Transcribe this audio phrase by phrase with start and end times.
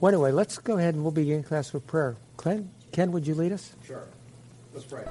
[0.00, 2.16] Well, anyway, let's go ahead and we'll begin class with prayer.
[2.38, 3.74] Ken, Ken, would you lead us?
[3.86, 4.04] Sure.
[4.72, 5.04] Let's pray.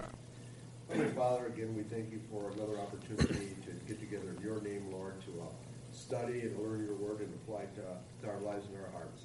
[0.90, 4.92] Heavenly Father, again, we thank you for another opportunity to get together in your name,
[4.92, 5.46] Lord, to uh,
[5.92, 7.82] study and learn your word and apply it to,
[8.26, 9.22] to our lives and our hearts.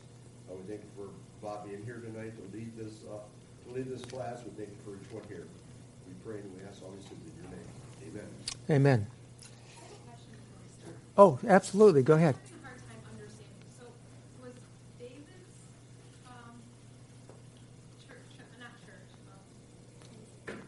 [0.51, 1.09] Uh, we thank you for
[1.41, 3.17] Bob being here tonight to lead this uh,
[3.67, 4.41] to lead this class.
[4.45, 5.47] We thank you for each one here.
[6.07, 7.69] We pray and we ask all these things in your name.
[8.13, 8.29] Amen.
[8.69, 9.07] Amen.
[9.09, 10.97] I have a question before we start.
[11.17, 12.03] Oh, absolutely.
[12.03, 12.37] Go ahead.
[12.37, 13.65] I'm having a hard time understanding.
[13.73, 13.89] So
[14.45, 14.53] was
[15.01, 15.65] David's
[16.29, 16.61] um,
[18.05, 20.61] church, uh, not church, um,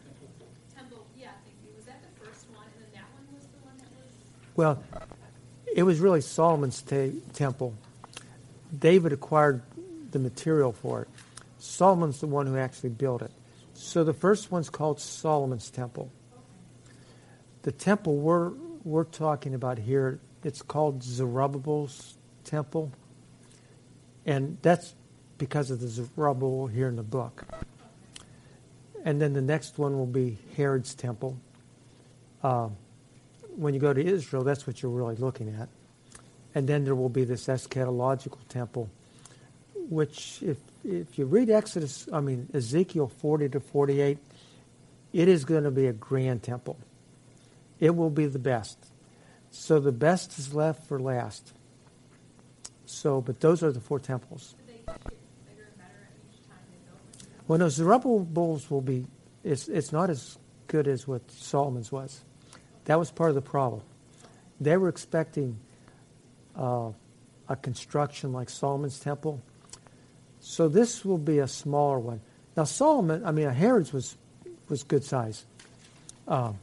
[0.73, 1.69] temple, yeah, thank you.
[1.77, 2.65] Was that the first one?
[2.65, 4.09] And then that one was the one that was?
[4.57, 4.83] Well,
[5.75, 7.75] it was really Solomon's ta temple.
[8.77, 9.61] David acquired
[10.09, 11.07] the material for it.
[11.59, 13.29] Solomon's the one who actually built it.
[13.75, 16.11] So the first one's called Solomon's temple.
[17.61, 18.51] The temple we're
[18.83, 22.91] we're talking about here, it's called Zerubbabel's temple,
[24.25, 24.95] and that's
[25.37, 27.43] because of the Zerubbabel here in the book.
[29.05, 31.37] And then the next one will be Herod's temple.
[32.41, 32.75] Um,
[33.57, 35.67] when you go to Israel, that's what you're really looking at.
[36.55, 38.89] And then there will be this eschatological temple,
[39.89, 44.17] which, if if you read Exodus, I mean Ezekiel 40 to 48,
[45.11, 46.77] it is going to be a grand temple.
[47.79, 48.77] It will be the best.
[49.51, 51.53] So the best is left for last.
[52.85, 54.55] So, but those are the four temples.
[54.65, 57.45] Did they get bigger and better at each time they built them?
[57.47, 59.05] Well, no, Zerubbabel's will be.
[59.43, 62.23] It's it's not as good as what Solomon's was.
[62.87, 63.81] That was part of the problem.
[64.61, 65.59] They were expecting
[66.55, 66.91] uh,
[67.49, 69.41] a construction like Solomon's temple.
[70.39, 72.21] So this will be a smaller one.
[72.55, 74.15] Now Solomon, I mean, Herod's was
[74.69, 75.45] was good size.
[76.27, 76.59] Um,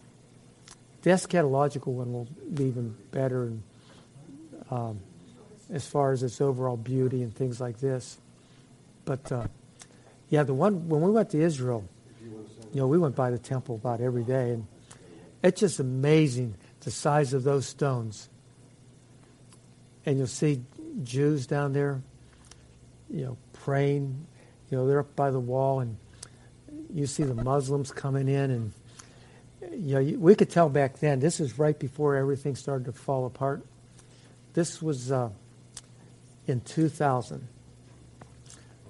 [1.03, 3.63] the eschatological one will be even better, and
[4.71, 5.01] um,
[5.71, 8.19] as far as its overall beauty and things like this.
[9.05, 9.47] But uh,
[10.31, 11.85] yeah, the one when we went to Israel,
[12.73, 14.67] you know, we went by the temple about every day, and
[15.45, 18.29] it's just amazing the size of those stones.
[20.07, 20.63] And you'll see
[21.03, 22.01] Jews down there,
[23.11, 24.27] you know, praying.
[24.71, 25.97] You know, they're up by the wall, and
[26.93, 28.73] you see the Muslims coming in, and
[29.73, 31.21] you know, we could tell back then.
[31.21, 33.65] This is right before everything started to fall apart.
[34.55, 35.31] This was uh,
[36.47, 37.47] in 2000,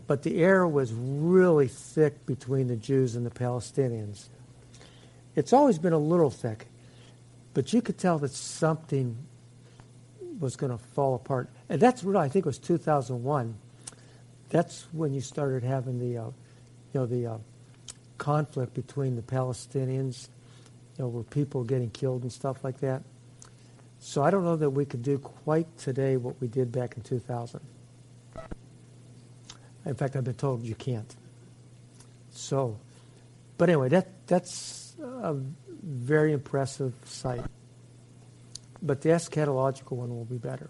[0.06, 4.26] but the air was really thick between the Jews and the Palestinians.
[5.36, 6.66] It's always been a little thick,
[7.54, 9.16] but you could tell that something
[10.38, 11.48] was going to fall apart.
[11.68, 13.54] And that's really, I think, it was 2001.
[14.50, 17.38] That's when you started having the, uh, you know, the uh,
[18.18, 20.28] conflict between the Palestinians,
[20.96, 23.02] you know, where people were getting killed and stuff like that.
[24.00, 27.02] So I don't know that we could do quite today what we did back in
[27.02, 27.60] 2000.
[29.86, 31.14] In fact, I've been told you can't.
[32.30, 32.78] So,
[33.56, 35.34] but anyway, that that's a
[35.82, 37.44] very impressive sight.
[38.82, 40.68] But the eschatological one will be better.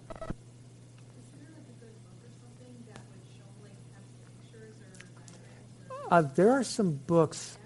[6.11, 7.59] Uh, there are some books.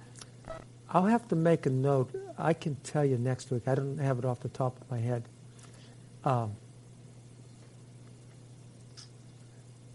[0.89, 2.15] I'll have to make a note.
[2.39, 3.67] I can tell you next week.
[3.67, 5.25] I don't have it off the top of my head.
[6.25, 6.57] Um,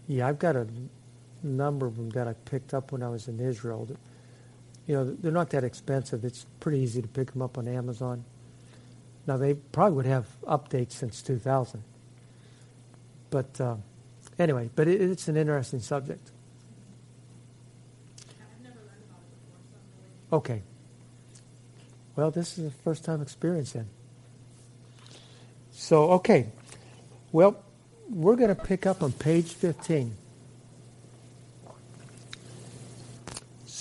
[0.06, 0.68] yeah, I've got a
[1.42, 3.86] number of them that I picked up when I was in Israel.
[3.86, 3.96] That,
[4.86, 6.24] you know, they're not that expensive.
[6.24, 8.24] It's pretty easy to pick them up on Amazon.
[9.26, 11.82] Now they probably would have updates since 2000.
[13.30, 13.76] But uh,
[14.38, 16.30] anyway, but it, it's an interesting subject.
[20.32, 20.62] Okay.
[22.16, 23.88] Well, this is a first time experience then.
[25.72, 26.48] So, okay.
[27.32, 27.62] Well,
[28.08, 30.16] we're going to pick up on page 15.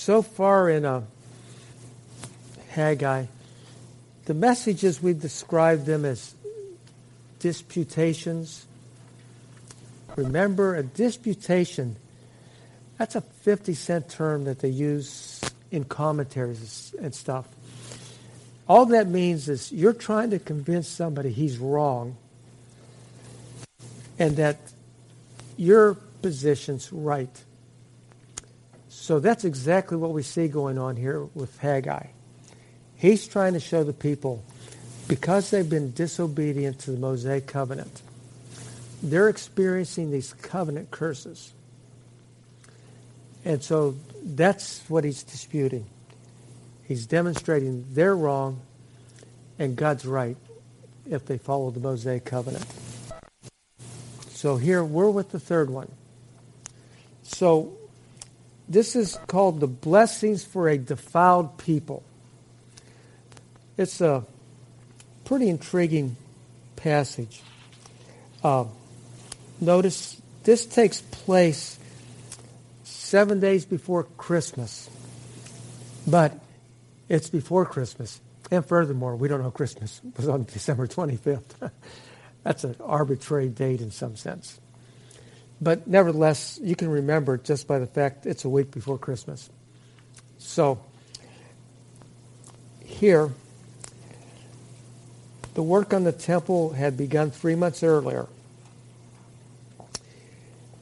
[0.03, 1.03] So far in a
[2.71, 3.27] Haggai,
[4.25, 6.35] the messages we've described them as
[7.39, 8.65] disputations.
[10.17, 11.95] Remember, a disputation,
[12.97, 15.39] that's a 50 cent term that they use
[15.71, 17.47] in commentaries and stuff.
[18.67, 22.17] All that means is you're trying to convince somebody he's wrong
[24.19, 24.57] and that
[25.55, 27.41] your position's right.
[29.03, 32.05] So that's exactly what we see going on here with Haggai.
[32.95, 34.45] He's trying to show the people
[35.09, 38.01] because they've been disobedient to the Mosaic covenant,
[39.03, 41.51] they're experiencing these covenant curses.
[43.43, 45.85] And so that's what he's disputing.
[46.85, 48.61] He's demonstrating they're wrong
[49.59, 50.37] and God's right
[51.11, 52.65] if they follow the Mosaic covenant.
[54.29, 55.91] So here we're with the third one.
[57.23, 57.77] So
[58.67, 62.03] this is called the blessings for a defiled people.
[63.77, 64.25] It's a
[65.25, 66.15] pretty intriguing
[66.75, 67.41] passage.
[68.43, 68.65] Uh,
[69.59, 71.79] notice this takes place
[72.83, 74.89] seven days before Christmas,
[76.05, 76.37] but
[77.09, 78.19] it's before Christmas.
[78.51, 81.71] And furthermore, we don't know Christmas was on December 25th.
[82.43, 84.59] That's an arbitrary date in some sense.
[85.63, 89.49] But nevertheless, you can remember just by the fact it's a week before Christmas.
[90.37, 90.81] So,
[92.83, 93.31] here,
[95.53, 98.27] the work on the temple had begun three months earlier.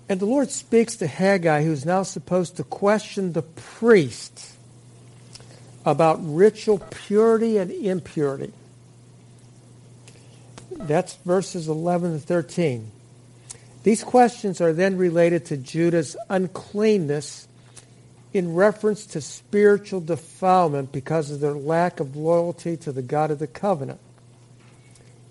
[0.09, 4.55] And the Lord speaks to Haggai, who's now supposed to question the priest
[5.85, 8.51] about ritual purity and impurity.
[10.71, 12.91] That's verses 11 to 13.
[13.83, 17.47] These questions are then related to Judah's uncleanness
[18.33, 23.39] in reference to spiritual defilement because of their lack of loyalty to the God of
[23.39, 23.99] the covenant.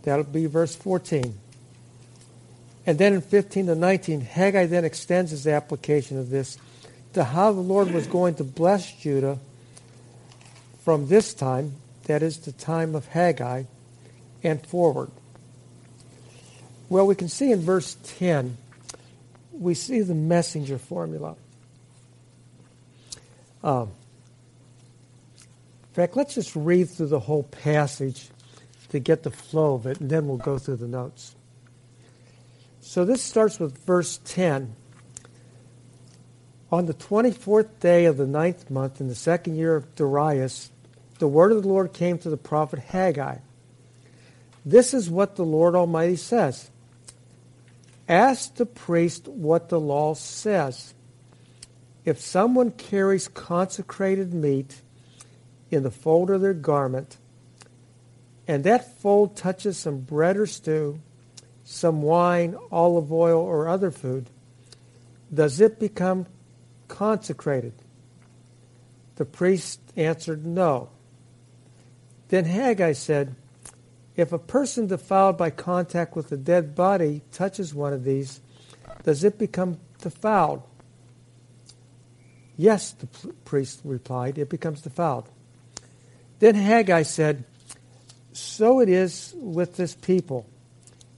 [0.02, 1.38] That'll be verse 14.
[2.86, 6.58] And then in 15 to 19, Haggai then extends his application of this
[7.12, 9.38] to how the Lord was going to bless Judah
[10.84, 11.74] from this time,
[12.04, 13.64] that is the time of Haggai,
[14.42, 15.10] and forward.
[16.90, 18.56] Well, we can see in verse 10,
[19.52, 21.36] we see the messenger formula.
[23.62, 23.92] Um,
[25.90, 28.28] in fact, let's just read through the whole passage
[28.88, 31.36] to get the flow of it, and then we'll go through the notes.
[32.80, 34.74] So this starts with verse 10.
[36.72, 40.70] On the 24th day of the ninth month in the second year of Darius,
[41.20, 43.38] the word of the Lord came to the prophet Haggai.
[44.64, 46.69] This is what the Lord Almighty says.
[48.10, 50.94] Ask the priest what the law says.
[52.04, 54.82] If someone carries consecrated meat
[55.70, 57.18] in the fold of their garment,
[58.48, 60.98] and that fold touches some bread or stew,
[61.62, 64.28] some wine, olive oil, or other food,
[65.32, 66.26] does it become
[66.88, 67.74] consecrated?
[69.14, 70.88] The priest answered, No.
[72.26, 73.36] Then Haggai said,
[74.16, 78.40] if a person defiled by contact with a dead body touches one of these,
[79.04, 80.62] does it become defiled?
[82.56, 83.06] Yes, the
[83.44, 85.28] priest replied, it becomes defiled.
[86.40, 87.44] Then Haggai said,
[88.32, 90.46] So it is with this people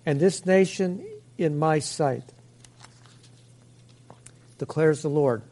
[0.05, 1.05] and this nation
[1.39, 2.25] in my sight,
[4.59, 5.43] declares the Lord.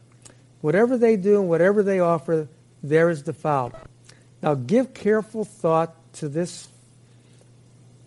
[0.61, 2.47] Whatever they do and whatever they offer,
[2.83, 3.73] there is defiled.
[4.41, 6.67] Now give careful thought to this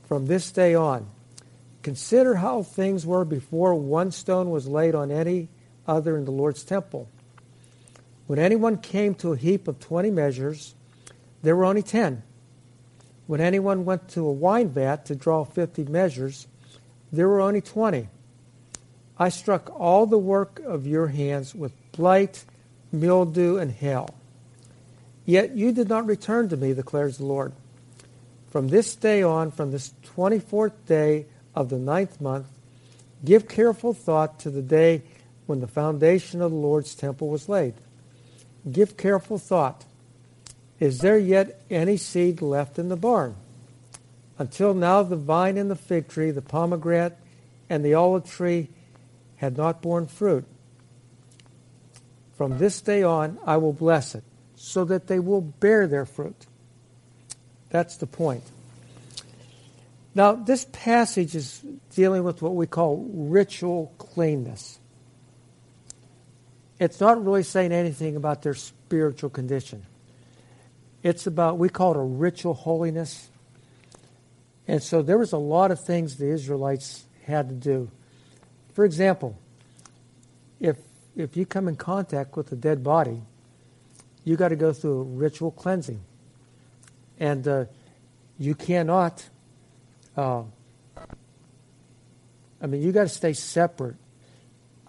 [0.07, 1.09] from this day on.
[1.83, 5.49] Consider how things were before one stone was laid on any
[5.87, 7.09] other in the Lord's temple.
[8.27, 10.75] When anyone came to a heap of 20 measures,
[11.43, 12.23] there were only 10.
[13.27, 16.47] When anyone went to a wine vat to draw 50 measures,
[17.13, 18.09] there were only 20.
[19.19, 22.45] I struck all the work of your hands with blight,
[22.91, 24.09] mildew, and hail.
[25.25, 27.53] Yet you did not return to me, declares the Lord.
[28.55, 32.47] From this day on, from this 24th day of the ninth month,
[33.25, 35.03] give careful thought to the day
[35.47, 37.75] when the foundation of the Lord's temple was laid.
[38.71, 39.85] Give careful thought.
[40.79, 43.35] Is there yet any seed left in the barn?
[44.39, 47.19] Until now, the vine and the fig tree, the pomegranate,
[47.69, 48.69] and the olive tree
[49.39, 50.45] had not borne fruit.
[52.37, 54.23] From this day on, I will bless it,
[54.55, 56.47] so that they will bear their fruit.
[57.75, 58.45] That's the point.
[60.15, 61.59] Now, this passage is
[61.93, 64.79] dealing with what we call ritual cleanness.
[66.79, 69.85] It's not really saying anything about their spiritual condition.
[71.03, 73.29] It's about, we call it a ritual holiness.
[74.69, 77.91] And so there was a lot of things the Israelites had to do.
[78.75, 79.37] For example,
[80.61, 80.77] if,
[81.17, 83.23] if you come in contact with a dead body,
[84.23, 86.01] you got to go through a ritual cleansing.
[87.19, 87.65] And uh,
[88.39, 89.25] you cannot,
[90.17, 90.43] uh,
[92.61, 93.97] I mean, you got to stay separate.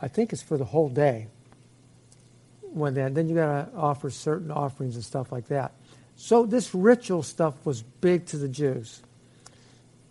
[0.02, 1.28] I think it's for the whole day.
[2.62, 5.74] When then, then you got to offer certain offerings and stuff like that.
[6.16, 9.02] So this ritual stuff was big to the Jews.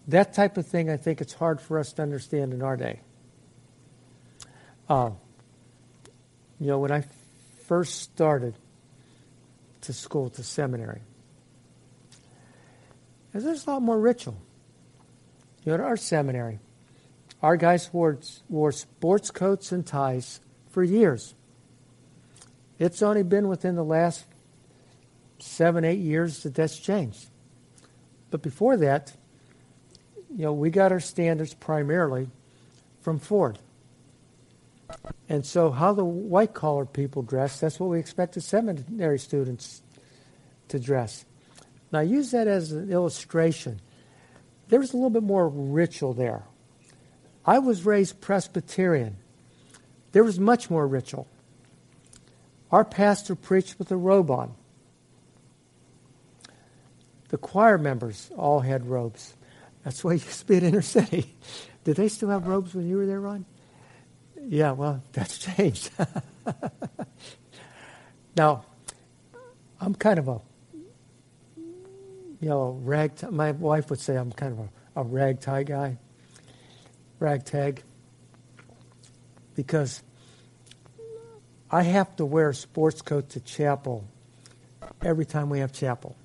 [0.08, 3.00] That type of thing, I think it's hard for us to understand in our day.
[4.88, 5.10] Uh,
[6.60, 7.04] you know, when I
[7.66, 8.54] first started
[9.82, 11.00] to school, to seminary,
[13.42, 14.36] there's a lot more ritual.
[15.64, 16.60] You know, at our seminary,
[17.42, 21.34] our guys wore, wore sports coats and ties for years.
[22.78, 24.24] It's only been within the last
[25.38, 27.28] seven, eight years that that's changed.
[28.30, 29.12] But before that,
[30.30, 32.28] you know, we got our standards primarily
[33.00, 33.58] from Ford.
[35.28, 39.82] And so, how the white collar people dress, that's what we expect the seminary students
[40.68, 41.24] to dress.
[41.96, 43.80] I use that as an illustration.
[44.68, 46.44] There's a little bit more ritual there.
[47.44, 49.16] I was raised Presbyterian.
[50.12, 51.26] There was much more ritual.
[52.70, 54.54] Our pastor preached with a robe on.
[57.28, 59.34] The choir members all had robes.
[59.84, 61.26] That's why you used to be at Intercity.
[61.84, 63.44] Did they still have robes when you were there, Ron?
[64.40, 65.90] Yeah, well, that's changed.
[68.36, 68.64] now,
[69.80, 70.40] I'm kind of a,
[72.44, 73.12] you know, rag.
[73.30, 75.96] My wife would say I'm kind of a, a ragtag guy.
[77.18, 77.82] Ragtag.
[79.54, 80.02] Because
[81.70, 84.04] I have to wear a sports coat to chapel
[85.02, 86.18] every time we have chapel.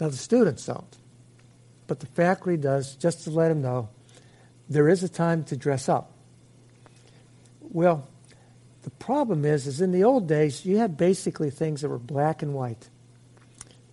[0.00, 0.96] Now, the students don't,
[1.86, 3.90] but the faculty does, just to let them know
[4.66, 6.12] there is a time to dress up.
[7.60, 8.08] Well,
[8.80, 12.40] the problem is, is in the old days, you had basically things that were black
[12.40, 12.88] and white.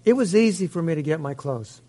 [0.06, 1.82] It was easy for me to get my clothes.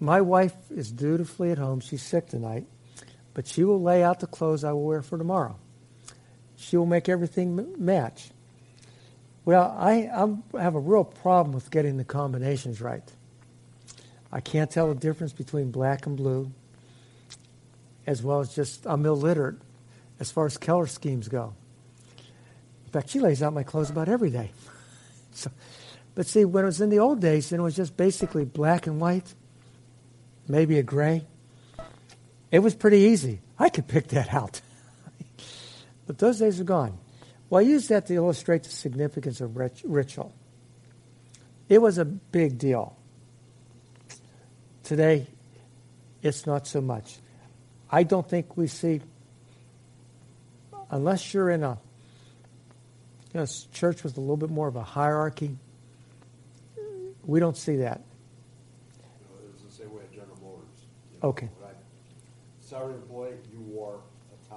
[0.00, 1.80] My wife is dutifully at home.
[1.80, 2.66] She's sick tonight,
[3.34, 5.56] but she will lay out the clothes I will wear for tomorrow.
[6.56, 8.30] She will make everything match.
[9.44, 13.04] Well, I I'm, have a real problem with getting the combinations right.
[14.30, 16.52] I can't tell the difference between black and blue,
[18.06, 19.56] as well as just I'm illiterate
[20.20, 21.54] as far as color schemes go.
[22.86, 24.50] In fact, she lays out my clothes about every day.
[25.32, 25.50] so,
[26.18, 28.88] but see, when it was in the old days, then it was just basically black
[28.88, 29.32] and white,
[30.48, 31.24] maybe a gray.
[32.50, 33.40] It was pretty easy.
[33.56, 34.60] I could pick that out.
[36.08, 36.98] but those days are gone.
[37.48, 40.34] Well, I use that to illustrate the significance of ritual.
[41.68, 42.96] It was a big deal.
[44.82, 45.28] Today,
[46.20, 47.14] it's not so much.
[47.92, 49.02] I don't think we see,
[50.90, 51.78] unless you're in a
[53.32, 55.56] you know, church with a little bit more of a hierarchy,
[57.28, 58.00] we don't see that.
[58.00, 60.80] Know, it was the same way at General Motors.
[61.12, 61.48] You know, okay.
[62.60, 64.00] Salary employee, you wore
[64.32, 64.56] a tie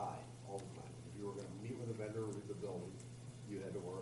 [0.49, 0.89] all the time.
[1.13, 2.91] If you were going to meet with a vendor or leave the building,
[3.49, 3.99] you had to wear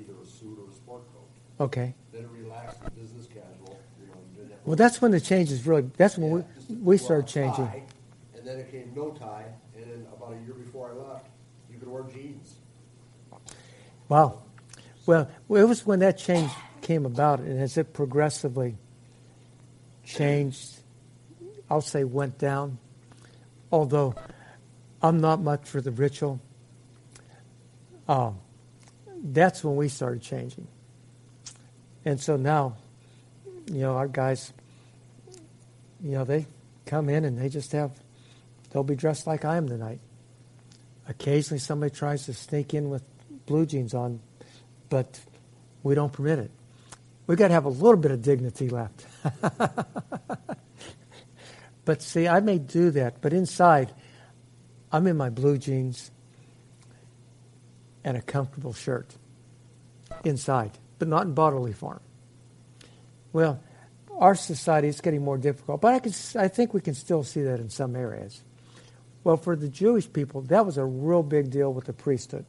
[0.00, 1.64] either a suit or a sport coat.
[1.64, 1.94] Okay.
[2.12, 3.78] Then it relaxed to business casual.
[4.00, 5.90] You know, you didn't have well, that's when the changes really.
[5.96, 7.66] That's when yeah, we we started changing.
[7.66, 7.82] Tie,
[8.36, 9.44] and then it came no tie,
[9.76, 11.26] and then about a year before I left,
[11.70, 12.56] you could wear jeans.
[14.08, 14.42] Wow.
[15.06, 16.50] Well, it was when that change
[16.82, 18.76] came about, and as it progressively
[20.04, 20.76] changed,
[21.70, 22.78] I'll say went down.
[23.70, 24.14] Although
[25.00, 26.40] I'm not much for the ritual,
[28.08, 28.38] um,
[29.22, 30.66] that's when we started changing.
[32.04, 32.76] And so now,
[33.66, 34.52] you know, our guys,
[36.02, 36.46] you know, they
[36.84, 37.92] come in and they just have,
[38.70, 40.00] they'll be dressed like I am tonight.
[41.08, 43.02] Occasionally somebody tries to sneak in with
[43.46, 44.20] blue jeans on,
[44.90, 45.20] but
[45.82, 46.50] we don't permit it.
[47.26, 49.06] We've got to have a little bit of dignity left.
[51.84, 53.92] but see, I may do that, but inside,
[54.90, 56.10] I'm in my blue jeans
[58.04, 59.16] and a comfortable shirt
[60.24, 62.00] inside, but not in bodily form.
[63.32, 63.60] Well,
[64.18, 67.42] our society is getting more difficult, but I, can, I think we can still see
[67.42, 68.42] that in some areas.
[69.24, 72.44] Well, for the Jewish people, that was a real big deal with the priesthood.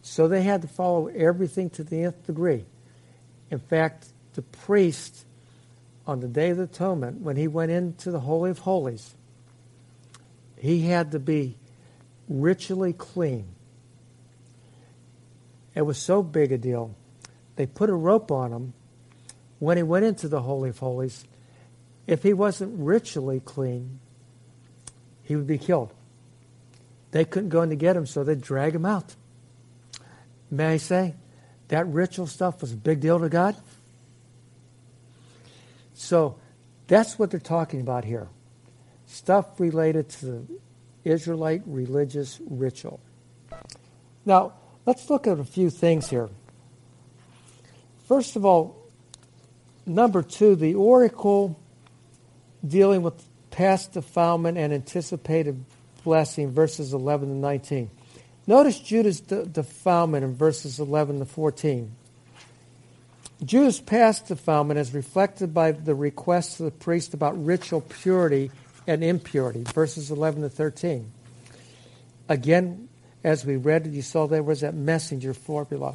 [0.00, 2.64] So they had to follow everything to the nth degree.
[3.50, 5.24] In fact, the priest,
[6.06, 9.14] on the Day of Atonement, when he went into the Holy of Holies,
[10.56, 11.56] he had to be
[12.28, 13.46] ritually clean.
[15.74, 16.94] It was so big a deal.
[17.56, 18.72] They put a rope on him
[19.58, 21.24] when he went into the Holy of Holies.
[22.06, 24.00] If he wasn't ritually clean,
[25.22, 25.92] he would be killed.
[27.10, 29.14] They couldn't go in to get him, so they'd drag him out.
[30.50, 31.14] May I say,
[31.68, 33.56] that ritual stuff was a big deal to God?
[35.94, 36.36] So
[36.86, 38.28] that's what they're talking about here.
[39.06, 40.42] Stuff related to the
[41.04, 43.00] Israelite religious ritual.
[44.24, 44.54] Now,
[44.86, 46.28] let's look at a few things here.
[48.06, 48.76] First of all,
[49.86, 51.58] number two, the oracle
[52.66, 55.64] dealing with past defilement and anticipated
[56.04, 57.90] blessing, verses 11 to 19.
[58.48, 61.92] Notice Judah's de- defilement in verses 11 to 14.
[63.44, 68.50] Judah's past defilement is reflected by the request of the priest about ritual purity
[68.86, 71.12] and impurity, verses 11 to 13.
[72.30, 72.88] Again,
[73.22, 75.94] as we read you saw there was that messenger formula.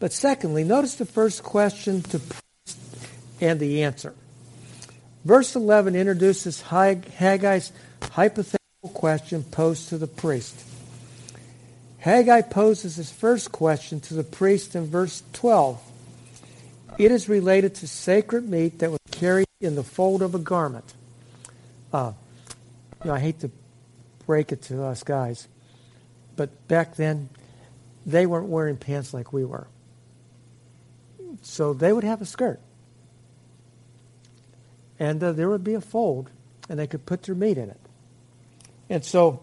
[0.00, 2.78] But secondly, notice the first question to priest
[3.40, 4.12] and the answer.
[5.24, 7.70] Verse 11 introduces Haggai's
[8.10, 8.58] hypothetical
[8.92, 10.64] question posed to the priest.
[12.00, 15.80] Haggai poses his first question to the priest in verse 12.
[16.98, 20.94] It is related to sacred meat that was carried in the fold of a garment.
[21.92, 22.12] Uh,
[23.04, 23.50] you know, I hate to
[24.26, 25.46] break it to us guys,
[26.36, 27.28] but back then,
[28.06, 29.66] they weren't wearing pants like we were.
[31.42, 32.60] So they would have a skirt.
[34.98, 36.30] And uh, there would be a fold,
[36.68, 37.80] and they could put their meat in it.
[38.88, 39.42] And so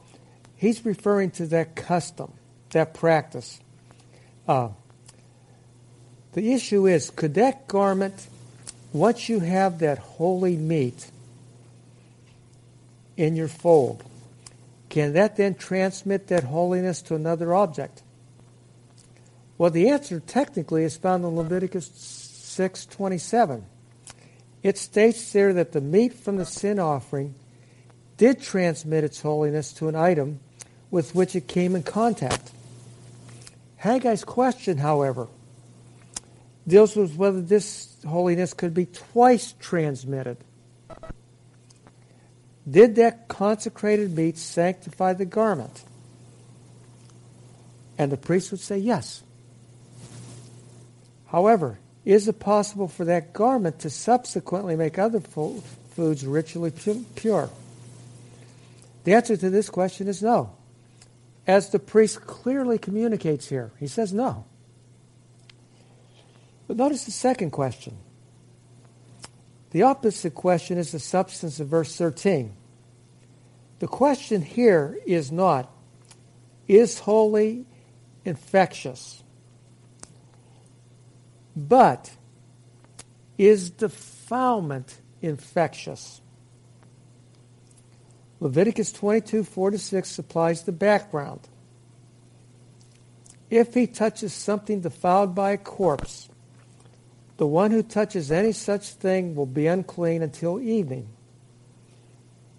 [0.56, 2.34] he's referring to that custom,
[2.72, 3.60] that practice.
[4.48, 4.70] Uh,
[6.34, 8.28] the issue is could that garment,
[8.94, 11.10] once you have that holy meat
[13.16, 14.04] in your fold,
[14.90, 18.04] can that then transmit that holiness to another object?
[19.58, 23.66] Well, the answer technically is found in Leviticus 6:27.
[24.64, 27.36] It states there that the meat from the sin offering
[28.18, 30.40] did transmit its holiness to an item
[30.90, 32.52] with which it came in contact.
[33.78, 35.28] Haggai's question, however,
[36.68, 40.38] deals with whether this holiness could be twice transmitted.
[42.70, 45.84] Did that consecrated meat sanctify the garment?
[47.98, 49.24] And the priest would say yes.
[51.28, 56.74] However, is it possible for that garment to subsequently make other foods ritually
[57.16, 57.50] pure?
[59.04, 60.57] The answer to this question is no.
[61.48, 64.46] As the priest clearly communicates here, he says no.
[66.68, 67.98] But notice the second question.
[69.72, 72.54] The opposite question is the substance of verse 13.
[73.80, 75.72] The question here is not,
[76.68, 77.66] is holy
[78.26, 79.24] infectious?
[81.56, 82.12] But
[83.38, 86.22] is defilement infectious?
[88.40, 91.42] Leviticus 22, 4 to 6 supplies the background.
[93.50, 96.30] If he touches something defiled by a corpse,
[97.38, 101.08] the one who touches any such thing will be unclean until evening.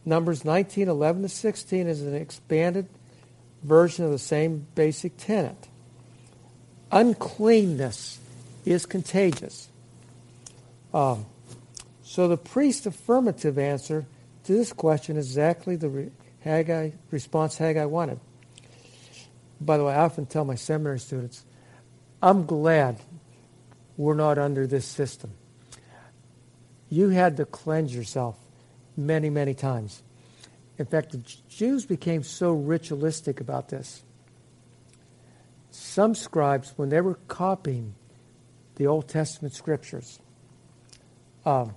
[0.04, 2.88] Numbers 19, 11 to 16 is an expanded
[3.62, 5.68] version of the same basic tenet.
[6.90, 8.18] Uncleanness
[8.64, 9.68] is contagious.
[10.94, 11.26] Um,
[12.02, 14.06] so the priest's affirmative answer
[14.48, 18.18] to this question exactly the re- Haggai, response Haggai wanted.
[19.60, 21.44] By the way, I often tell my seminary students,
[22.22, 22.98] I'm glad
[23.98, 25.32] we're not under this system.
[26.88, 28.38] You had to cleanse yourself
[28.96, 30.02] many, many times.
[30.78, 34.02] In fact, the Jews became so ritualistic about this.
[35.70, 37.94] Some scribes, when they were copying
[38.76, 40.20] the Old Testament scriptures,
[41.44, 41.74] um,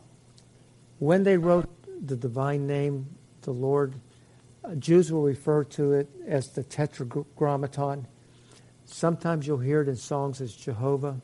[1.00, 1.68] when they wrote
[2.04, 3.08] the divine name,
[3.42, 3.94] the Lord,
[4.64, 8.08] uh, Jews will refer to it as the Tetragrammaton.
[8.86, 11.22] Sometimes you'll hear it in songs as Jehovah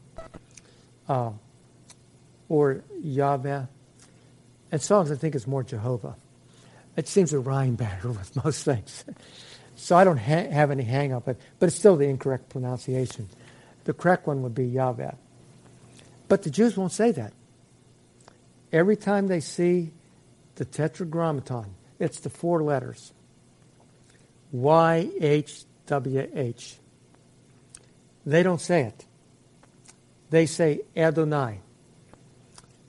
[1.10, 1.32] uh,
[2.50, 3.66] or Yahweh.
[4.72, 6.16] And songs, I think, is more Jehovah.
[6.96, 9.06] It seems to rhyme better with most things.
[9.76, 13.30] So I don't ha- have any hang up, but, but it's still the incorrect pronunciation.
[13.84, 15.12] The correct one would be Yahweh.
[16.28, 17.34] But the Jews won't say that.
[18.74, 19.92] Every time they see
[20.58, 23.14] the Tetragrammaton, it's the four letters
[24.54, 25.56] YHWH.
[28.26, 29.06] They don't say it.
[30.30, 31.62] They say Adonai.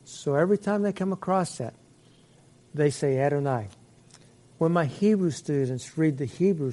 [0.05, 1.75] So every time they come across that,
[2.75, 3.69] they say Adonai.
[4.59, 6.73] When my Hebrew students read the Hebrew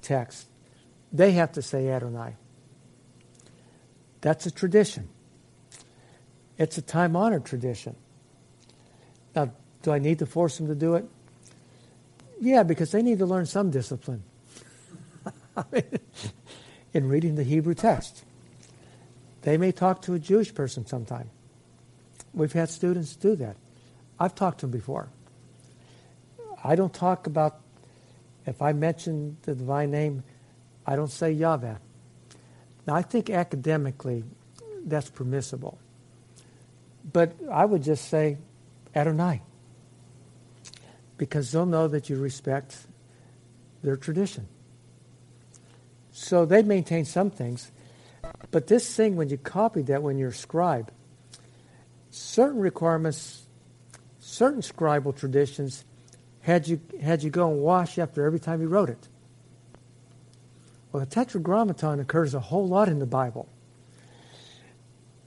[0.00, 0.48] text,
[1.12, 2.34] they have to say Adonai.
[4.20, 5.08] That's a tradition.
[6.58, 7.94] It's a time honored tradition.
[9.34, 9.52] Now,
[9.84, 11.06] do I need to force them to do it?
[12.40, 14.24] Yeah, because they need to learn some discipline
[16.92, 18.24] in reading the Hebrew text.
[19.42, 21.30] They may talk to a Jewish person sometime.
[22.32, 23.56] We've had students do that.
[24.18, 25.08] I've talked to them before.
[26.64, 27.60] I don't talk about,
[28.46, 30.24] if I mention the divine name,
[30.86, 31.74] I don't say Yahweh.
[32.86, 34.24] Now, I think academically
[34.86, 35.78] that's permissible.
[37.12, 38.38] But I would just say
[38.96, 39.42] Adonai.
[41.16, 42.76] Because they'll know that you respect
[43.82, 44.48] their tradition.
[46.10, 47.70] So they maintain some things.
[48.50, 50.90] But this thing, when you copy that, when you're a scribe,
[52.10, 53.46] certain requirements,
[54.20, 55.84] certain scribal traditions
[56.40, 59.08] had you, had you go and wash after every time you wrote it.
[60.92, 63.48] Well, the tetragrammaton occurs a whole lot in the Bible.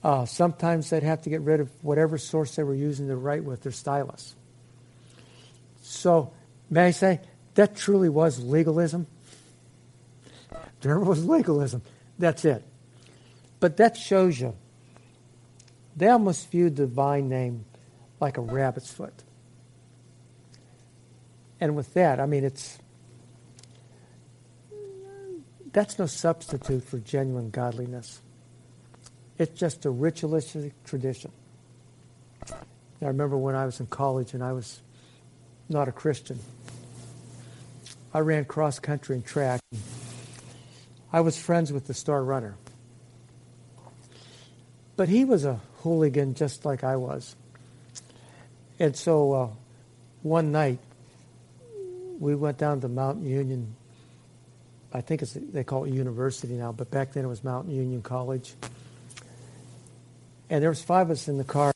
[0.03, 3.43] Uh, sometimes they'd have to get rid of whatever source they were using to write
[3.43, 4.35] with their stylus.
[5.89, 6.33] So,
[6.69, 7.21] may I say,
[7.55, 9.07] that truly was legalism?
[10.81, 11.81] There was legalism.
[12.19, 12.61] That's it.
[13.61, 14.53] But that shows you.
[15.95, 17.63] They almost viewed the divine name
[18.19, 19.13] like a rabbit's foot.
[21.61, 22.79] And with that, I mean, it's.
[25.71, 28.19] That's no substitute for genuine godliness.
[29.37, 31.31] It's just a ritualistic tradition.
[32.51, 34.81] I remember when I was in college and I was
[35.69, 36.39] not a Christian.
[38.13, 39.61] I ran cross country and track.
[41.11, 42.55] I was friends with the star runner.
[44.95, 47.35] But he was a hooligan just like I was.
[48.79, 49.49] And so uh,
[50.23, 50.79] one night,
[52.19, 53.75] we went down to Mount Union.
[54.91, 58.01] I think it's, they call it university now, but back then it was Mount Union
[58.01, 58.53] College.
[60.49, 61.73] And there was five of us in the car.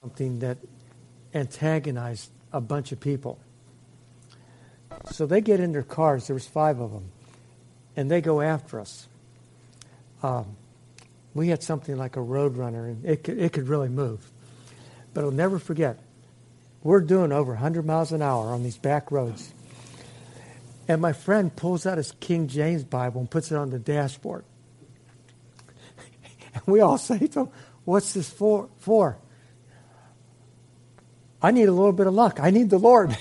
[0.00, 0.58] Something that
[1.34, 3.38] antagonized a bunch of people.
[5.10, 6.26] So they get in their cars.
[6.26, 7.10] There was five of them,
[7.96, 9.08] and they go after us.
[10.22, 10.56] Um,
[11.34, 14.28] we had something like a Roadrunner, and it could, it could really move.
[15.14, 15.98] But I'll never forget.
[16.82, 19.52] We're doing over 100 miles an hour on these back roads.
[20.86, 24.44] And my friend pulls out his King James Bible and puts it on the dashboard.
[26.54, 27.48] And we all say to him,
[27.84, 28.68] What's this for?
[28.78, 29.18] for?
[31.40, 32.40] I need a little bit of luck.
[32.40, 33.16] I need the Lord.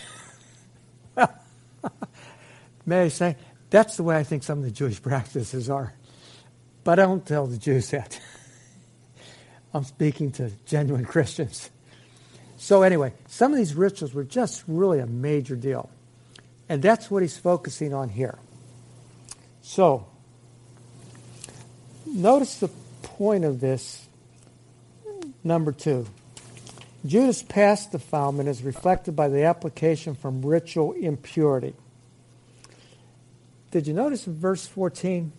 [2.88, 3.36] May I say,
[3.70, 5.94] that's the way I think some of the Jewish practices are.
[6.84, 8.20] But I don't tell the Jews that.
[9.74, 11.70] I'm speaking to genuine Christians.
[12.56, 15.92] So, anyway, some of these rituals were just really a major deal.
[16.70, 18.40] And that's what he's focusing on here.
[19.62, 20.08] So,
[22.06, 22.70] notice the
[23.04, 24.08] point of this,
[25.44, 26.08] number two.
[27.06, 31.76] Judah's past defilement is reflected by the application from ritual impurity.
[33.72, 35.32] Did you notice in verse 14?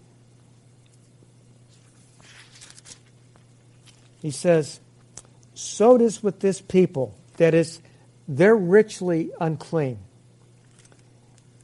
[4.21, 4.81] He says,
[5.55, 7.81] So it is with this people, that is,
[8.27, 9.99] they're ritually unclean.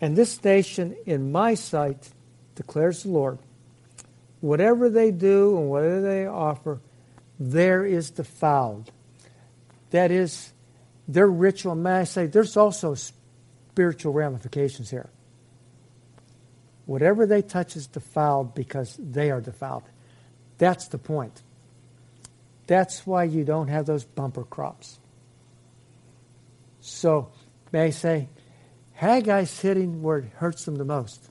[0.00, 2.11] And this nation, in my sight,
[2.54, 3.38] declares the Lord,
[4.40, 6.80] whatever they do and whatever they offer,
[7.38, 8.90] there is defiled.
[9.94, 10.52] That is,
[11.07, 11.76] their ritual.
[11.76, 15.09] May I say, there's also spiritual ramifications here.
[16.85, 19.85] Whatever they touch is defiled because they are defiled.
[20.59, 21.40] That's the point.
[22.66, 24.98] That's why you don't have those bumper crops.
[26.80, 27.30] So,
[27.70, 28.28] may I say,
[29.00, 31.30] Haggai's hitting where it hurts them the most.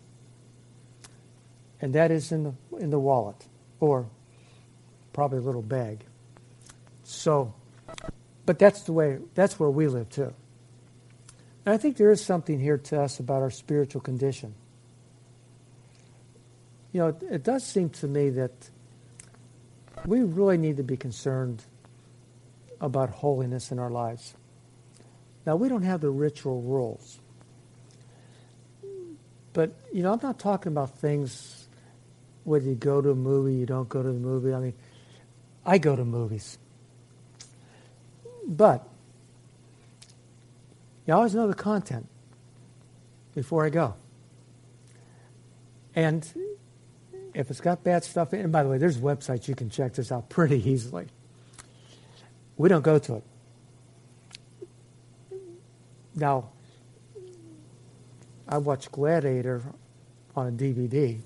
[1.82, 3.46] And that is in the, in the wallet,
[3.82, 4.08] or
[5.12, 6.06] probably a little bag.
[7.04, 7.56] So,
[8.46, 10.34] but that's the way, that's where we live too.
[11.66, 14.54] And I think there is something here to us about our spiritual condition.
[16.92, 18.70] You know, it, it does seem to me that
[20.06, 21.64] we really need to be concerned
[22.82, 24.36] about holiness in our lives.
[25.46, 27.20] Now, we don't have the ritual rules.
[29.54, 31.68] But, you know, I'm not talking about things
[32.44, 34.54] whether you go to a movie, you don't go to the movie.
[34.54, 34.74] I mean,
[35.66, 36.58] I go to movies.
[38.46, 38.88] But
[41.06, 42.08] you always know the content
[43.36, 43.96] before I go.
[45.96, 46.28] And
[47.34, 49.94] if it's got bad stuff in, and by the way, there's websites you can check
[49.94, 51.08] this out pretty easily.
[52.58, 53.24] We don't go to it.
[56.16, 56.50] Now,
[58.48, 59.64] I watched Gladiator
[60.36, 61.20] on a DVD.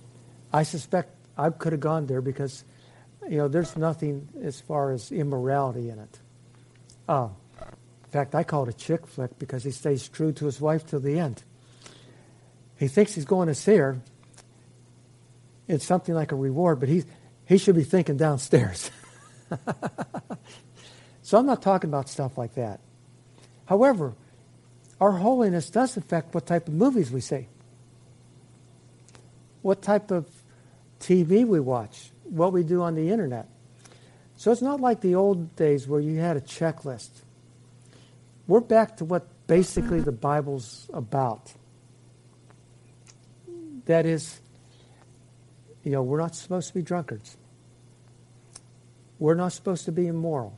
[0.53, 2.63] I suspect I could have gone there because,
[3.29, 6.19] you know, there's nothing as far as immorality in it.
[7.07, 10.61] Uh, in fact, I call it a chick flick because he stays true to his
[10.61, 11.43] wife till the end.
[12.77, 13.99] He thinks he's going to see her,
[15.67, 17.03] it's something like a reward, but he,
[17.45, 18.89] he should be thinking downstairs.
[21.21, 22.79] so I'm not talking about stuff like that.
[23.65, 24.13] However,
[25.01, 27.47] our holiness does affect what type of movies we see,
[29.61, 30.29] what type of
[30.99, 33.47] TV we watch, what we do on the internet.
[34.37, 37.09] So it's not like the old days where you had a checklist.
[38.47, 41.51] We're back to what basically the Bible's about.
[43.85, 44.39] That is,
[45.83, 47.35] you know, we're not supposed to be drunkards.
[49.17, 50.55] We're not supposed to be immoral.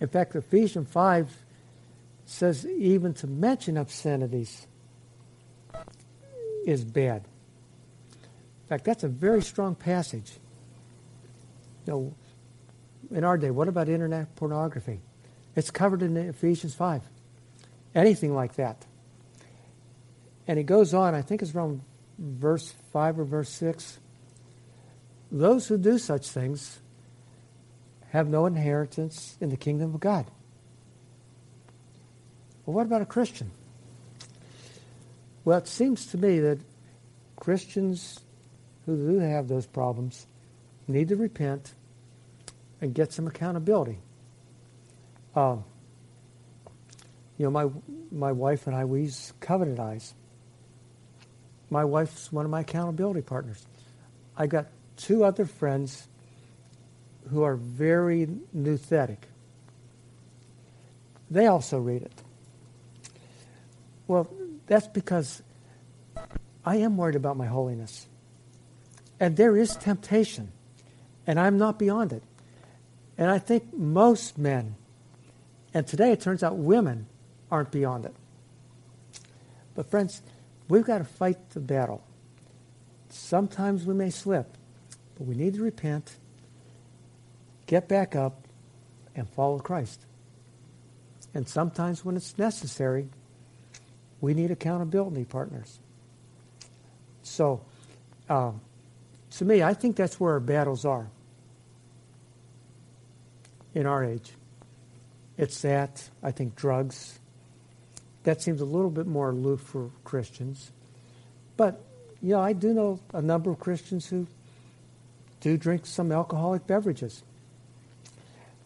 [0.00, 1.30] In fact, Ephesians 5
[2.26, 4.66] says even to mention obscenities
[6.66, 7.22] is bad.
[8.12, 10.32] In fact, that's a very strong passage.
[11.86, 12.14] You know,
[13.10, 15.00] in our day, what about internet pornography?
[15.56, 17.02] It's covered in Ephesians 5.
[17.94, 18.84] Anything like that.
[20.46, 21.82] And he goes on, I think it's around
[22.18, 23.98] verse 5 or verse 6.
[25.30, 26.78] Those who do such things
[28.10, 30.26] have no inheritance in the kingdom of God.
[32.64, 33.50] Well, what about a Christian?
[35.44, 36.58] Well, it seems to me that
[37.36, 38.20] Christians
[38.86, 40.26] who do have those problems
[40.86, 41.74] need to repent
[42.80, 43.98] and get some accountability.
[45.34, 45.64] Um,
[47.36, 47.68] you know, my
[48.10, 50.14] my wife and I we use Covenant Eyes.
[51.70, 53.64] My wife's one of my accountability partners.
[54.36, 56.08] I got two other friends
[57.30, 59.18] who are very nouthetic.
[61.30, 62.22] They also read it.
[64.06, 64.28] Well,
[64.66, 65.42] that's because
[66.64, 68.06] I am worried about my holiness.
[69.20, 70.52] And there is temptation,
[71.26, 72.22] and I'm not beyond it.
[73.18, 74.76] And I think most men,
[75.74, 77.06] and today it turns out women,
[77.50, 78.14] aren't beyond it.
[79.74, 80.22] But, friends,
[80.68, 82.02] we've got to fight the battle.
[83.10, 84.56] Sometimes we may slip,
[85.16, 86.16] but we need to repent,
[87.66, 88.46] get back up,
[89.16, 90.04] and follow Christ.
[91.34, 93.08] And sometimes when it's necessary,
[94.20, 95.80] we need accountability partners.
[97.22, 97.62] So,
[98.28, 98.60] um,
[99.32, 101.08] to me, I think that's where our battles are
[103.74, 104.32] in our age.
[105.36, 107.18] It's that, I think, drugs.
[108.24, 110.72] That seems a little bit more aloof for Christians.
[111.56, 111.80] But,
[112.20, 114.26] you know, I do know a number of Christians who
[115.40, 117.22] do drink some alcoholic beverages.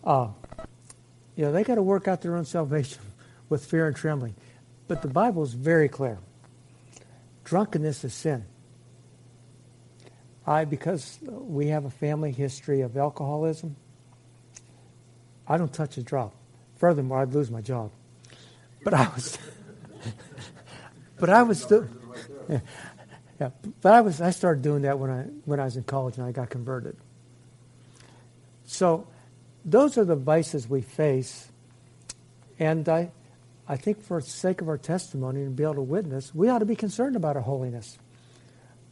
[0.02, 0.28] Uh,
[1.36, 3.02] you know, they got to work out their own salvation
[3.48, 4.34] with fear and trembling.
[4.88, 6.18] But the Bible is very clear.
[7.44, 8.44] Drunkenness is sin.
[10.46, 13.76] I, because we have a family history of alcoholism,
[15.46, 16.34] I don't touch a drop.
[16.76, 17.90] Furthermore, I'd lose my job.
[18.84, 19.38] But I was,
[21.18, 21.86] but I was still,
[23.40, 23.50] yeah,
[23.80, 26.26] but I was, I started doing that when I, when I was in college and
[26.26, 26.96] I got converted.
[28.64, 29.06] So
[29.64, 31.48] those are the vices we face.
[32.58, 33.10] And I,
[33.68, 36.58] I think for the sake of our testimony and be able to witness, we ought
[36.60, 37.98] to be concerned about our holiness.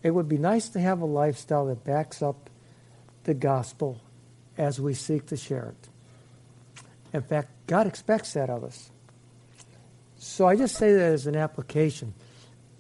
[0.03, 2.49] It would be nice to have a lifestyle that backs up
[3.25, 4.01] the gospel
[4.57, 5.89] as we seek to share it.
[7.13, 8.91] In fact, God expects that of us.
[10.19, 12.15] So I just say that as an application.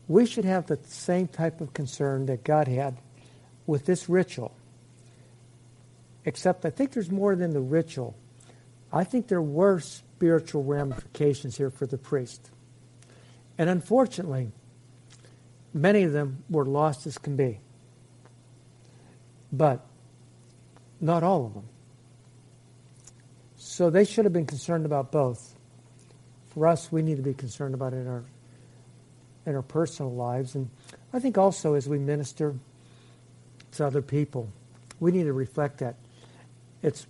[0.08, 2.98] We should have the same type of concern that God had
[3.66, 4.54] with this ritual.
[6.24, 8.14] Except I think there's more than the ritual.
[8.92, 12.50] I think there were spiritual ramifications here for the priest.
[13.56, 14.50] And unfortunately,
[15.72, 17.60] many of them were lost as can be.
[19.52, 19.86] But
[21.00, 21.68] not all of them.
[23.70, 25.54] So they should have been concerned about both.
[26.48, 28.24] For us, we need to be concerned about it in our
[29.46, 30.68] in our personal lives, and
[31.12, 32.56] I think also as we minister
[33.76, 34.50] to other people,
[34.98, 35.94] we need to reflect that.
[36.82, 37.06] It's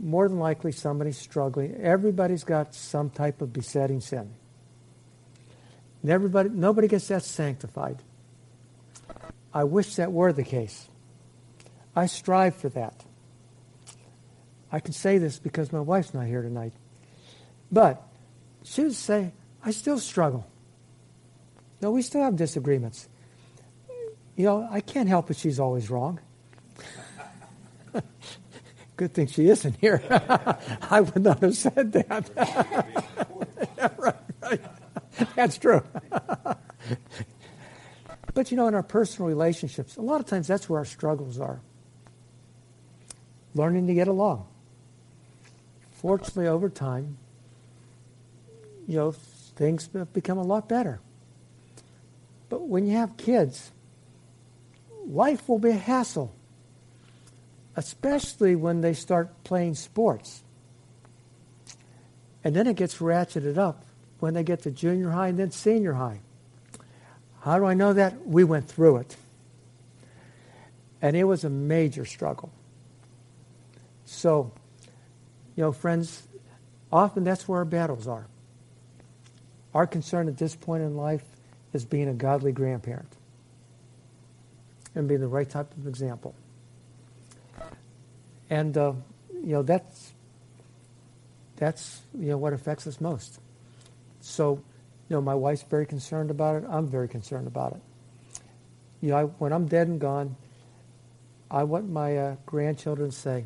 [0.00, 1.74] more than likely somebody's struggling.
[1.74, 4.32] Everybody's got some type of besetting sin.
[6.02, 8.00] And everybody, nobody gets that sanctified.
[9.52, 10.88] I wish that were the case.
[11.96, 13.04] I strive for that.
[14.76, 16.74] I can say this because my wife's not here tonight.
[17.72, 18.06] But
[18.62, 19.32] she would say,
[19.64, 20.46] I still struggle.
[21.80, 23.08] No, we still have disagreements.
[24.36, 26.20] You know, I can't help it she's always wrong.
[28.96, 30.02] Good thing she isn't here.
[30.90, 32.30] I would not have said that.
[33.78, 34.60] yeah, right, right.
[35.34, 35.82] That's true.
[38.34, 41.40] but you know, in our personal relationships, a lot of times that's where our struggles
[41.40, 41.62] are.
[43.54, 44.48] Learning to get along
[46.06, 47.18] fortunately, over time,
[48.86, 51.00] you know, things have become a lot better.
[52.48, 53.72] But when you have kids,
[55.04, 56.32] life will be a hassle,
[57.74, 60.44] especially when they start playing sports.
[62.44, 63.84] And then it gets ratcheted up
[64.20, 66.20] when they get to junior high and then senior high.
[67.40, 68.24] How do I know that?
[68.24, 69.16] We went through it.
[71.02, 72.52] And it was a major struggle.
[74.04, 74.52] So,
[75.56, 76.26] you know, friends,
[76.92, 78.26] often that's where our battles are.
[79.74, 81.24] Our concern at this point in life
[81.72, 83.12] is being a godly grandparent
[84.94, 86.34] and being the right type of example.
[88.48, 88.92] And uh,
[89.32, 90.12] you know that's
[91.56, 93.40] that's you know what affects us most.
[94.20, 94.62] So,
[95.08, 96.64] you know, my wife's very concerned about it.
[96.68, 97.80] I'm very concerned about it.
[99.00, 100.36] you know, I, when I'm dead and gone,
[101.50, 103.44] I want my uh, grandchildren to say,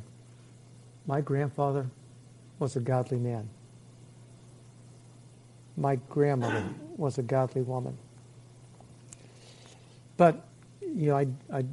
[1.07, 1.87] my grandfather
[2.61, 3.49] was a godly man.
[5.77, 6.63] My grandmother
[6.97, 7.99] was a godly woman.
[10.17, 10.45] But,
[10.83, 11.65] you know, I, I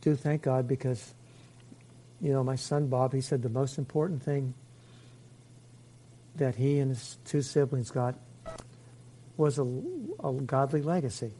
[0.00, 1.12] do thank God because,
[2.20, 4.54] you know, my son Bob, he said the most important thing
[6.36, 8.14] that he and his two siblings got
[9.36, 9.64] was a,
[10.22, 11.32] a godly legacy.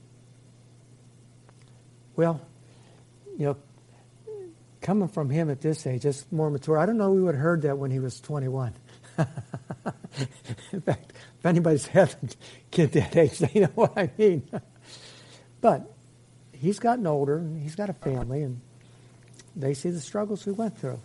[2.17, 2.41] Well,
[3.39, 3.57] you know,
[4.81, 7.43] coming from him at this age, just more mature, I don't know we would have
[7.43, 8.75] heard that when he was 21.
[10.73, 12.29] In fact, if anybody's had a
[12.71, 14.49] kid that age, they know what I mean.
[15.61, 15.93] but
[16.53, 18.61] he's gotten older, and he's got a family, and
[19.57, 21.01] they see the struggles we went through.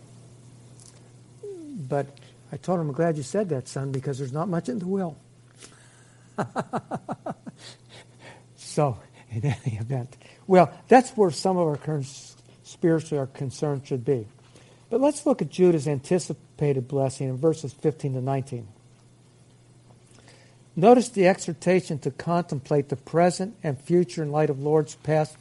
[1.42, 2.06] But
[2.52, 4.86] I told him, I'm glad you said that, son, because there's not much in the
[4.86, 5.16] will.
[8.56, 8.98] so,
[9.30, 12.06] in any event, well, that's where some of our current,
[12.64, 14.26] spiritually our concern should be.
[14.90, 18.68] But let's look at Judah's anticipated blessing in verses 15 to 19.
[20.76, 25.36] Notice the exhortation to contemplate the present and future in light of Lord's past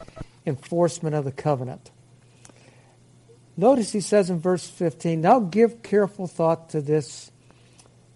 [0.45, 1.89] enforcement of the covenant.
[3.57, 7.31] Notice he says in verse 15, Now give careful thought to this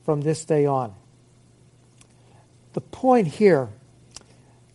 [0.05, 0.93] from this day on.
[2.73, 3.69] The point here,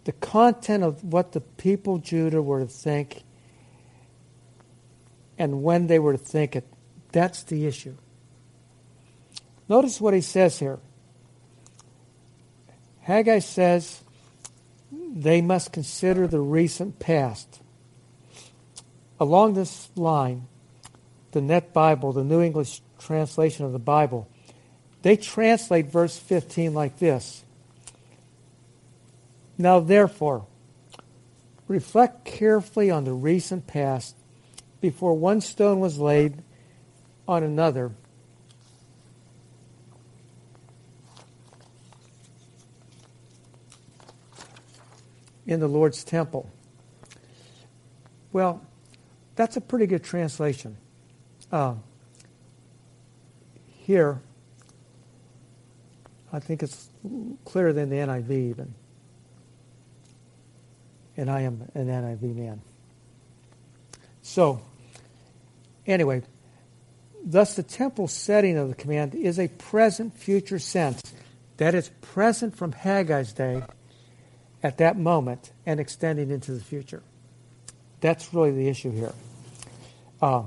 [0.05, 3.23] the content of what the people Judah were to think
[5.39, 6.67] and when they were to think it,
[7.11, 7.97] that's the issue.
[9.69, 10.79] Notice what he says here.
[13.03, 14.03] Haggai says
[14.91, 17.61] they must consider the recent past.
[19.19, 20.47] Along this line,
[21.33, 24.29] the Net Bible, the New English translation of the Bible,
[25.03, 27.45] they translate verse 15 like this
[29.59, 30.47] Now, therefore,
[31.67, 34.17] reflect carefully on the recent past
[34.83, 36.43] before one stone was laid
[37.27, 37.93] on another
[45.47, 46.51] in the Lord's temple.
[48.33, 48.61] Well,
[49.37, 50.77] that's a pretty good translation.
[51.53, 51.75] Uh,
[53.69, 54.21] here,
[56.33, 56.89] I think it's
[57.45, 58.75] clearer than the NIV even.
[61.17, 62.63] And I am an NIV man.
[64.23, 64.63] So,
[65.87, 66.23] anyway,
[67.25, 71.03] thus the temple setting of the command is a present future sense.
[71.59, 73.63] That is present from Haggai's day
[74.63, 77.03] at that moment and extending into the future.
[78.01, 79.13] That's really the issue here.
[80.21, 80.43] Uh,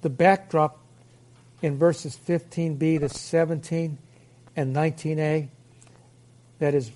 [0.00, 0.78] the backdrop
[1.62, 3.98] in verses 15b to 17
[4.56, 5.48] and 19a,
[6.58, 6.90] that is,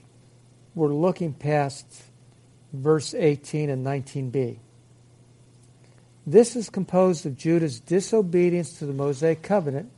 [0.74, 1.86] we're looking past
[2.72, 4.58] verse 18 and 19b.
[6.26, 9.90] This is composed of Judah's disobedience to the Mosaic covenant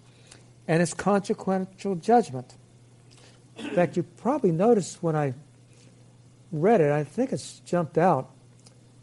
[0.67, 2.55] and its consequential judgment.
[3.59, 5.35] In fact, you probably noticed when I
[6.51, 8.31] read it, I think it's jumped out.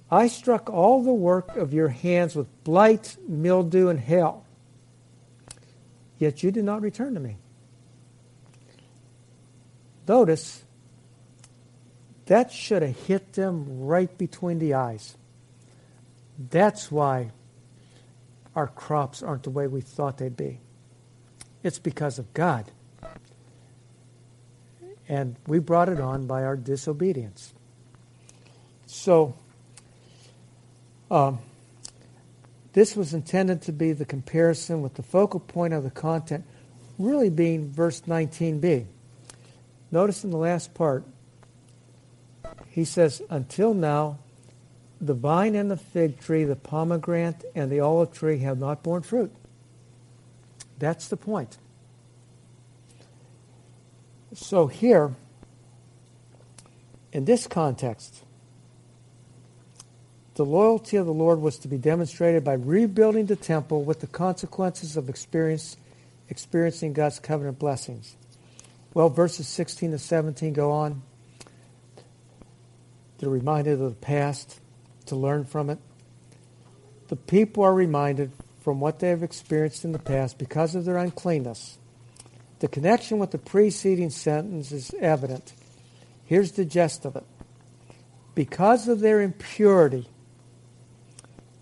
[0.10, 4.46] I struck all the work of your hands with blight, mildew, and hail.
[6.18, 7.38] Yet you did not return to me.
[10.08, 10.64] Notice,
[12.26, 15.16] that should have hit them right between the eyes.
[16.50, 17.32] That's why
[18.56, 20.60] our crops aren't the way we thought they'd be.
[21.64, 22.72] It's because of God.
[25.08, 27.54] And we brought it on by our disobedience.
[28.86, 29.36] So,
[31.10, 31.40] um,
[32.74, 36.46] this was intended to be the comparison with the focal point of the content
[36.98, 38.86] really being verse 19b.
[39.92, 41.04] Notice in the last part,
[42.70, 44.20] he says, Until now,
[45.02, 49.02] the vine and the fig tree, the pomegranate and the olive tree have not borne
[49.02, 49.34] fruit.
[50.78, 51.58] That's the point.
[54.34, 55.16] So, here,
[57.12, 58.24] in this context,
[60.36, 64.08] the loyalty of the Lord was to be demonstrated by rebuilding the temple with the
[64.08, 65.76] consequences of experience,
[66.30, 68.16] experiencing God's covenant blessings.
[68.94, 71.02] Well, verses 16 to 17 go on.
[73.18, 74.60] They're reminded of the past
[75.08, 75.80] to learn from it.
[77.08, 78.32] The people are reminded
[78.62, 81.78] from what they have experienced in the past because of their uncleanness
[82.62, 85.54] the connection with the preceding sentence is evident.
[86.26, 87.26] Here's the gist of it.
[88.36, 90.08] Because of their impurity,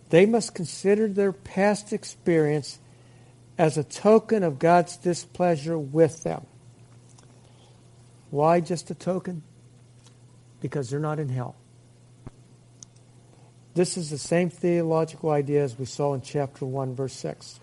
[0.10, 2.80] they must consider their past experience
[3.58, 6.46] as a token of God's displeasure with them.
[8.30, 9.42] Why just a token?
[10.60, 11.56] Because they're not in hell.
[13.76, 17.60] This is the same theological idea as we saw in chapter 1, verse 6.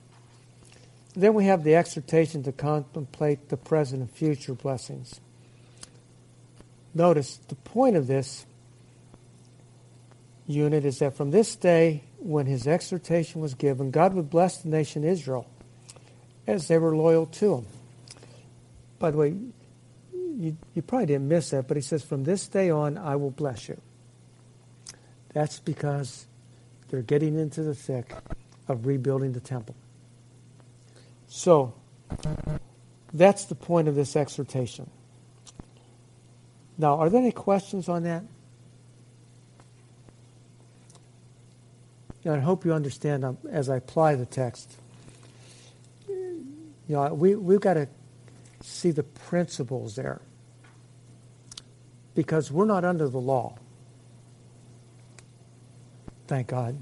[1.15, 5.21] Then we have the exhortation to contemplate the present and future blessings.
[6.95, 8.47] Notice the point of this
[10.47, 14.69] unit is that from this day, when his exhortation was given, God would bless the
[14.69, 15.47] nation Israel
[16.47, 17.67] as they were loyal to him.
[18.99, 19.37] By the way,
[20.13, 23.31] you, you probably didn't miss that, but he says, From this day on, I will
[23.31, 23.81] bless you.
[25.37, 26.27] That's because
[26.89, 28.11] they're getting into the thick
[28.69, 29.75] of rebuilding the temple.
[31.29, 31.75] So,
[33.13, 34.89] that's the point of this exhortation.
[36.79, 38.25] Now, are there any questions on that?
[42.25, 44.73] I hope you understand um, as I apply the text.
[46.09, 46.47] You
[46.89, 47.89] know, we, we've got to
[48.63, 50.23] see the principles there
[52.15, 53.59] because we're not under the law.
[56.27, 56.77] Thank God.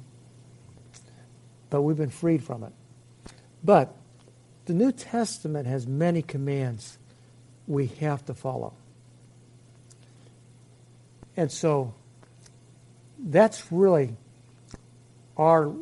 [1.70, 2.72] But we've been freed from it.
[3.62, 3.94] But
[4.66, 6.98] the New Testament has many commands
[7.66, 8.74] we have to follow.
[11.36, 11.94] And so
[13.18, 14.16] that's really
[15.36, 15.72] our,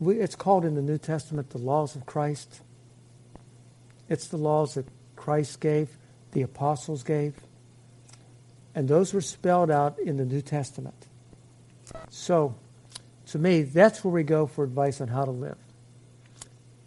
[0.00, 2.62] it's called in the New Testament the laws of Christ.
[4.08, 4.86] It's the laws that
[5.16, 5.90] Christ gave,
[6.32, 7.34] the apostles gave.
[8.74, 11.06] And those were spelled out in the New Testament.
[12.10, 12.54] So,
[13.26, 15.58] to me, that's where we go for advice on how to live.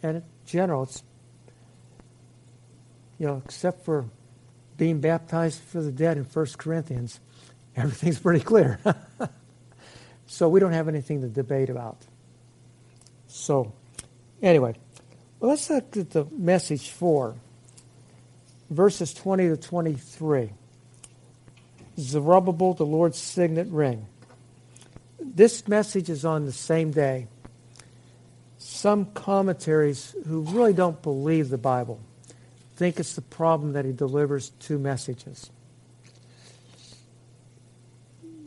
[0.02, 1.04] And in general, it's,
[3.18, 4.06] you know, except for
[4.78, 7.20] being baptized for the dead in 1 Corinthians,
[7.76, 8.80] everything's pretty clear.
[10.28, 11.98] so we don't have anything to debate about.
[13.28, 13.74] So,
[14.42, 14.76] anyway,
[15.42, 17.36] let's look at the message for
[18.70, 20.52] verses 20 to 23.
[22.00, 24.08] Zerubbabel, the Lord's signet ring.
[25.22, 27.28] This message is on the same day.
[28.58, 32.00] Some commentaries who really don't believe the Bible
[32.80, 35.50] think it's the problem that he delivers two messages.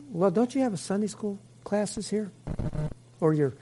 [0.09, 2.31] Well, don't you have a Sunday school classes here?
[3.19, 3.53] Or your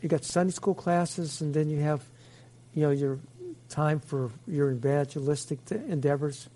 [0.00, 2.02] you got Sunday school classes and then you have
[2.72, 3.18] you know your
[3.68, 6.48] time for your evangelistic endeavors.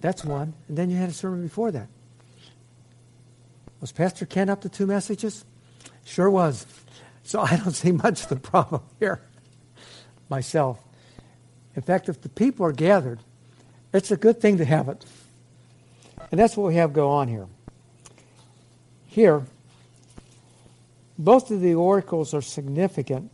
[0.00, 0.54] That's one.
[0.68, 1.88] And then you had a sermon before that.
[3.80, 5.44] Was Pastor Ken up to two messages?
[6.04, 6.66] Sure was.
[7.22, 9.20] So I don't see much of the problem here
[10.28, 10.82] myself.
[11.74, 13.20] In fact, if the people are gathered,
[13.92, 15.04] it's a good thing to have it.
[16.30, 17.46] And that's what we have go on here.
[19.06, 19.44] Here,
[21.18, 23.30] both of the oracles are significant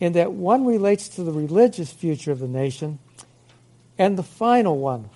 [0.00, 2.98] in that one relates to the religious future of the nation,
[3.98, 5.08] and the final one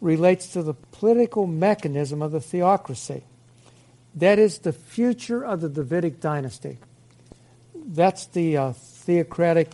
[0.00, 3.22] relates to the political mechanism of the theocracy.
[4.14, 6.78] That is the future of the Davidic dynasty.
[7.74, 9.70] That's the uh, theocratic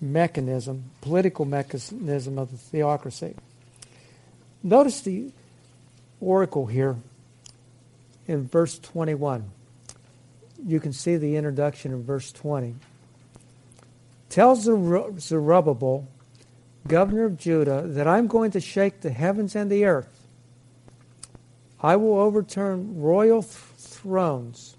[0.00, 3.34] mechanism, political mechanism of the theocracy.
[4.62, 5.32] Notice the
[6.20, 6.96] oracle here
[8.26, 9.50] in verse 21.
[10.66, 12.74] You can see the introduction in verse 20.
[14.28, 16.06] Tells Zerubbabel,
[16.86, 20.17] governor of Judah, that I'm going to shake the heavens and the earth.
[21.80, 24.76] I will overturn royal th- thrones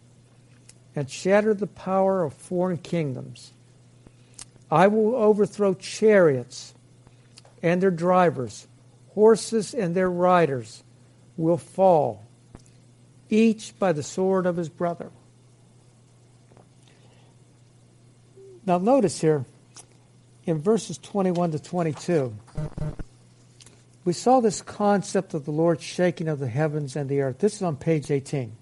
[0.95, 3.53] and shatter the power of foreign kingdoms.
[4.69, 6.73] I will overthrow chariots
[7.63, 8.67] and their drivers,
[9.13, 10.83] horses and their riders
[11.37, 12.25] will fall,
[13.29, 15.11] each by the sword of his brother.
[18.65, 19.45] Now, notice here
[20.45, 22.35] in verses 21 to 22,
[24.05, 27.39] we saw this concept of the Lord shaking of the heavens and the earth.
[27.39, 28.55] This is on page 18.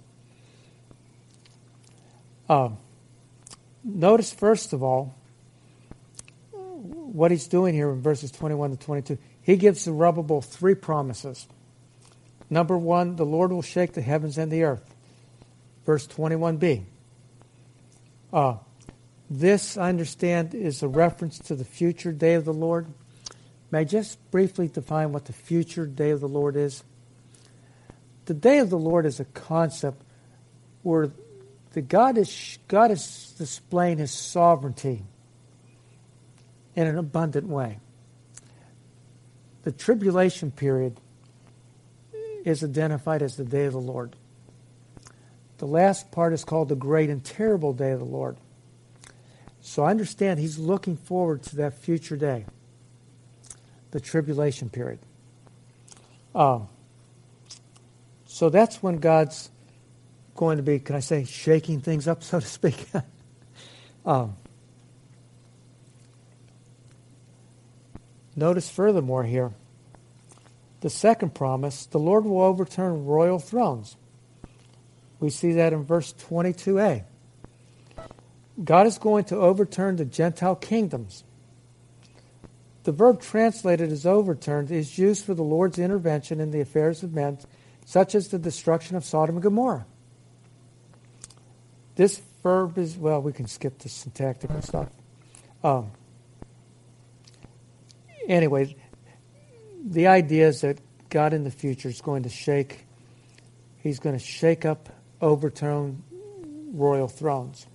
[2.49, 2.69] Uh,
[3.83, 5.15] notice, first of all,
[6.51, 9.17] what he's doing here in verses 21 to 22.
[9.41, 11.47] He gives Zerubbabel three promises.
[12.49, 14.95] Number one, the Lord will shake the heavens and the earth.
[15.85, 16.83] Verse 21b.
[18.31, 18.57] Uh,
[19.29, 22.87] this, I understand, is a reference to the future day of the Lord.
[23.71, 26.83] May I just briefly define what the future day of the Lord is?
[28.25, 30.01] The day of the Lord is a concept
[30.83, 31.11] where
[31.73, 35.03] the God is, God is displaying his sovereignty
[36.75, 37.79] in an abundant way.
[39.63, 40.99] The tribulation period
[42.45, 44.15] is identified as the day of the Lord.
[45.57, 48.37] The last part is called the great and terrible day of the Lord.
[49.59, 52.45] So I understand he's looking forward to that future day,
[53.91, 54.99] the tribulation period.
[56.35, 56.67] Um,
[58.25, 59.49] so that's when God's
[60.35, 62.87] going to be, can I say, shaking things up, so to speak.
[64.05, 64.35] um,
[68.35, 69.51] notice furthermore here
[70.81, 73.95] the second promise the Lord will overturn royal thrones.
[75.19, 77.03] We see that in verse 22a.
[78.63, 81.23] God is going to overturn the Gentile kingdoms.
[82.87, 87.13] The verb translated as overturned is used for the Lord's intervention in the affairs of
[87.13, 87.37] men,
[87.85, 89.85] such as the destruction of Sodom and Gomorrah.
[91.95, 94.87] This verb is, well, we can skip the syntactical stuff.
[95.65, 95.91] Um,
[98.25, 98.77] anyway,
[99.85, 100.79] the idea is that
[101.09, 102.85] God in the future is going to shake,
[103.79, 104.87] he's going to shake up,
[105.19, 106.03] overturn
[106.71, 107.67] royal thrones.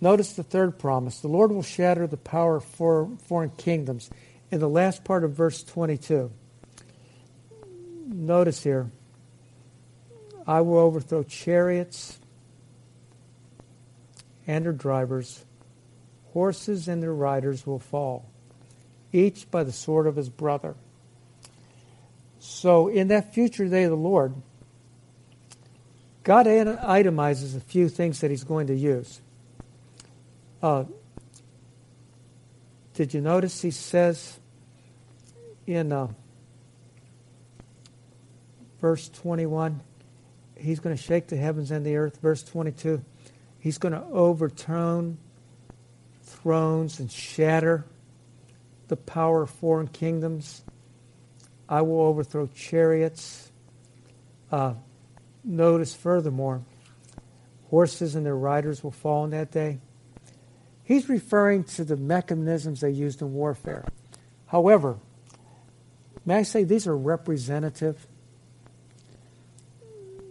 [0.00, 1.20] Notice the third promise.
[1.20, 4.10] The Lord will shatter the power of foreign kingdoms
[4.50, 6.30] in the last part of verse 22.
[8.06, 8.90] Notice here,
[10.46, 12.18] I will overthrow chariots
[14.46, 15.44] and their drivers,
[16.32, 18.24] horses and their riders will fall,
[19.12, 20.74] each by the sword of his brother.
[22.38, 24.34] So, in that future day of the Lord,
[26.22, 29.20] God itemizes a few things that he's going to use.
[30.62, 30.84] Uh,
[32.94, 34.40] did you notice he says
[35.66, 36.08] in uh,
[38.80, 39.80] verse 21,
[40.56, 42.18] he's going to shake the heavens and the earth.
[42.20, 43.04] Verse 22,
[43.60, 45.18] he's going to overturn
[46.22, 47.84] thrones and shatter
[48.88, 50.62] the power of foreign kingdoms.
[51.68, 53.52] I will overthrow chariots.
[54.50, 54.74] Uh,
[55.44, 56.62] notice furthermore,
[57.70, 59.78] horses and their riders will fall in that day.
[60.88, 63.84] He's referring to the mechanisms they used in warfare.
[64.46, 64.96] However,
[66.24, 68.06] may I say these are representative?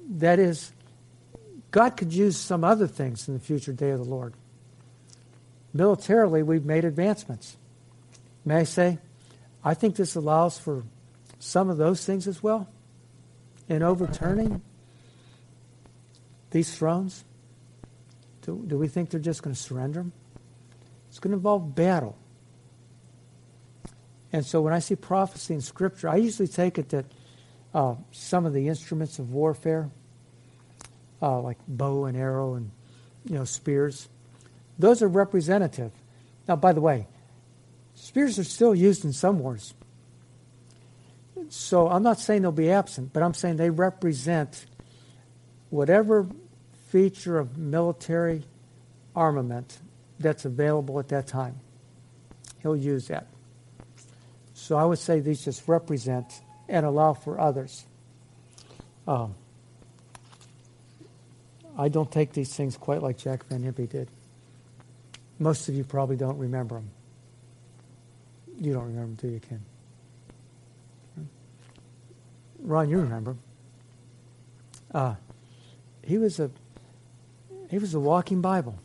[0.10, 0.72] That is,
[1.70, 4.34] God could use some other things in the future day of the Lord.
[5.76, 7.56] Militarily, we've made advancements.
[8.44, 8.98] May I say,
[9.64, 10.86] I think this allows for
[11.38, 12.68] some of those things as well
[13.70, 14.64] in overturning
[16.50, 17.24] these thrones.
[18.42, 20.14] Do, do we think they're just going to surrender them?
[21.18, 22.16] It's going to involve battle.
[24.32, 27.06] And so when I see prophecy in Scripture, I usually take it that
[27.74, 29.90] uh, some of the instruments of warfare,
[31.20, 32.70] uh, like bow and arrow and
[33.26, 34.10] you know spears,
[34.78, 35.92] those are representative.
[36.48, 37.08] Now, by the way,
[37.96, 39.74] spears are still used in some wars.
[41.50, 44.68] So I'm not saying they'll be absent, but I'm saying they represent
[45.72, 46.28] whatever
[46.90, 48.44] feature of military
[49.16, 49.80] armament
[50.20, 51.60] that's available at that time.
[52.62, 53.28] He'll use that.
[54.54, 57.86] So I would say these just represent and allow for others.
[59.08, 59.36] Um,
[61.78, 64.10] I don't take these things quite like Jack Van Impe did.
[65.40, 66.90] Most of you probably don't remember them.
[68.60, 69.64] You don't remember them, do you, Ken?
[72.60, 73.38] Ron, you remember.
[74.92, 75.16] Uh,
[76.04, 76.50] he was a
[77.70, 78.80] he was a walking Bible.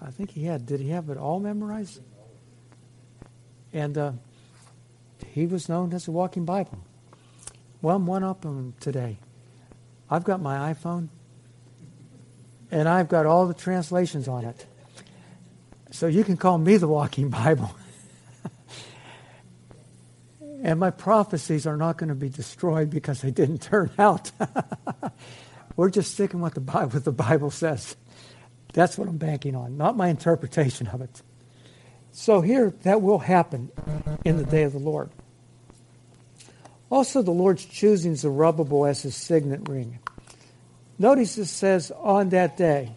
[0.00, 0.66] I think he had.
[0.66, 2.00] Did he have it all memorized?
[3.72, 4.12] And uh,
[5.26, 6.78] he was known as a walking Bible.
[7.80, 9.18] Well, I'm one up him today.
[10.10, 11.08] I've got my iPhone,
[12.70, 14.66] and I've got all the translations on it.
[15.90, 17.74] So you can call me the walking Bible.
[20.62, 24.30] and my prophecies are not going to be destroyed because they didn't turn out.
[25.76, 27.96] We're just sticking with the Bible, what the Bible says.
[28.72, 31.22] That's what I'm banking on, not my interpretation of it.
[32.12, 33.70] So here, that will happen
[34.24, 35.10] in the day of the Lord.
[36.90, 39.98] Also, the Lord's choosing Zerubbabel as his signet ring.
[40.98, 42.92] Notice it says, on that day.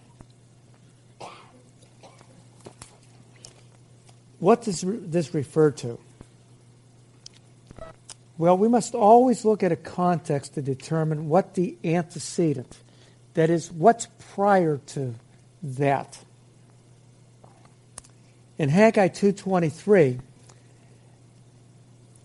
[4.40, 5.98] What does this refer to?
[8.38, 12.78] Well, we must always look at a context to determine what the antecedent,
[13.34, 15.16] that is, what's prior to
[15.66, 16.20] that.
[18.58, 20.20] In Haggai 2:23,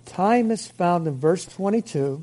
[0.05, 2.22] time is found in verse 22.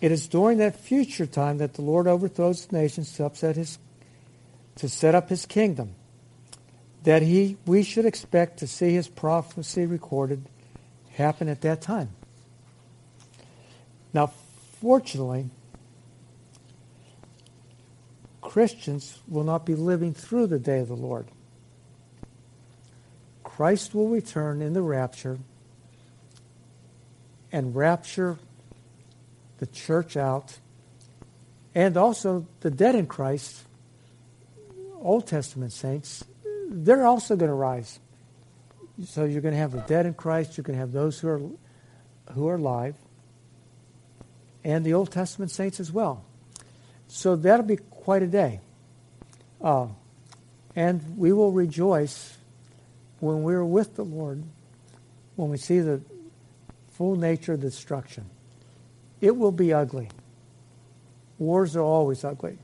[0.00, 3.78] It is during that future time that the Lord overthrows the nations to upset his
[4.76, 5.94] to set up his kingdom.
[7.04, 10.42] That he we should expect to see his prophecy recorded
[11.12, 12.10] happen at that time.
[14.12, 14.32] Now,
[14.80, 15.50] fortunately,
[18.50, 21.28] Christians will not be living through the day of the Lord.
[23.44, 25.38] Christ will return in the rapture
[27.52, 28.38] and rapture
[29.58, 30.58] the church out
[31.74, 33.62] And also the dead in Christ,
[35.00, 36.24] Old Testament saints,
[36.68, 38.00] they're also going to rise.
[39.06, 41.28] So you're going to have the dead in Christ, you're going to have those who
[41.28, 41.40] are
[42.34, 42.94] who are alive,
[44.62, 46.24] and the Old Testament saints as well.
[47.08, 48.60] So that'll be quite a day.
[49.60, 49.88] Uh,
[50.74, 52.36] and we will rejoice
[53.20, 54.42] when we're with the Lord,
[55.36, 56.00] when we see the
[56.92, 58.24] full nature of destruction.
[59.20, 60.08] It will be ugly.
[61.38, 62.58] Wars are always ugly.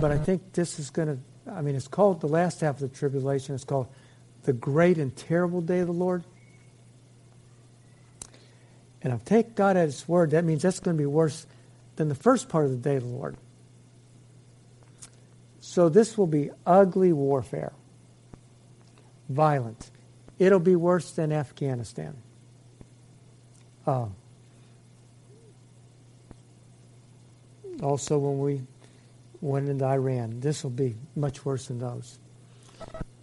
[0.00, 2.80] But I think this is going to, I mean, it's called the last half of
[2.80, 3.88] the tribulation, it's called
[4.44, 6.24] the great and terrible day of the Lord.
[9.02, 11.46] And if I take God at His word, that means that's going to be worse
[11.96, 13.36] than the first part of the day of the Lord.
[15.74, 17.72] So this will be ugly warfare,
[19.28, 19.90] violent.
[20.38, 22.14] It'll be worse than Afghanistan.
[23.84, 24.06] Uh,
[27.82, 28.62] also, when we
[29.40, 32.20] went into Iran, this will be much worse than those.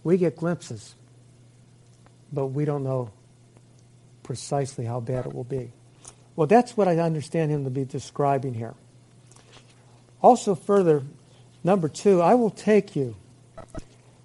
[0.04, 0.94] We get glimpses,
[2.34, 3.12] but we don't know
[4.24, 5.72] precisely how bad it will be.
[6.36, 8.74] Well, that's what I understand him to be describing here.
[10.20, 11.02] Also, further,
[11.64, 13.16] number two, I will take you.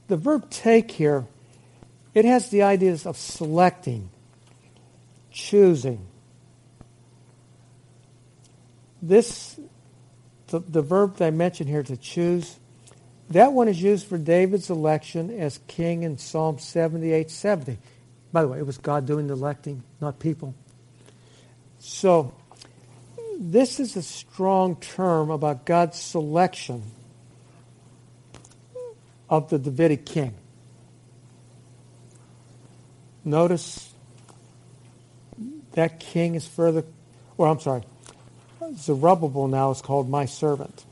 [0.07, 1.25] The verb take here,
[2.13, 4.09] it has the ideas of selecting,
[5.31, 6.05] choosing.
[9.01, 9.59] This,
[10.47, 12.57] the, the verb that I mentioned here to choose,
[13.29, 17.77] that one is used for David's election as king in Psalm 78 70.
[18.31, 20.55] By the way, it was God doing the electing, not people.
[21.79, 22.33] So,
[23.39, 26.83] this is a strong term about God's selection
[29.29, 30.33] of the Davidic king.
[33.25, 33.93] Notice
[35.73, 36.83] that king is further,
[37.37, 37.83] or I'm sorry,
[38.75, 40.85] Zerubbabel now is called my servant.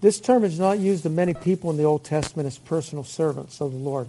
[0.00, 3.60] This term is not used of many people in the Old Testament as personal servants
[3.60, 4.08] of the Lord.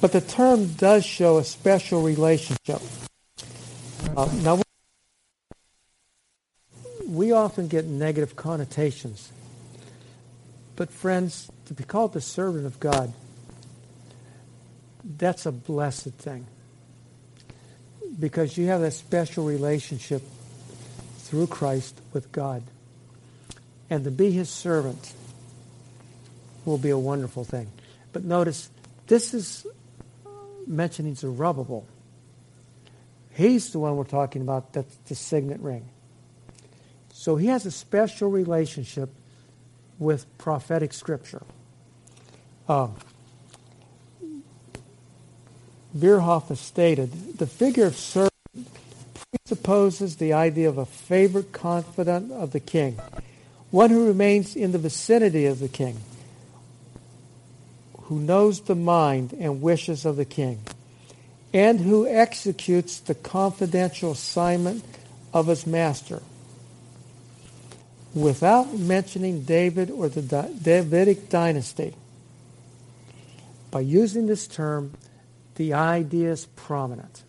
[0.00, 2.82] But the term does show a special relationship.
[4.16, 4.60] Uh, now,
[7.06, 9.30] we often get negative connotations.
[10.82, 13.12] But, friends, to be called the servant of God,
[15.04, 16.44] that's a blessed thing.
[18.18, 20.22] Because you have that special relationship
[21.18, 22.64] through Christ with God.
[23.90, 25.12] And to be his servant
[26.64, 27.70] will be a wonderful thing.
[28.12, 28.68] But notice,
[29.06, 29.64] this is
[30.66, 31.86] mentioning Zerubbabel.
[33.30, 35.88] He's the one we're talking about, that's the signet ring.
[37.12, 39.10] So he has a special relationship
[40.02, 41.42] with prophetic scripture.
[42.68, 42.94] Um,
[45.96, 48.32] Bierhoff has stated the figure of servant
[49.30, 52.98] presupposes the idea of a favorite confidant of the king,
[53.70, 55.98] one who remains in the vicinity of the king
[58.12, 60.60] who knows the mind and wishes of the king,
[61.54, 64.84] and who executes the confidential assignment
[65.32, 66.20] of his master.
[68.14, 71.94] Without mentioning David or the Davidic dynasty,
[73.70, 74.92] by using this term,
[75.54, 77.22] the idea is prominent.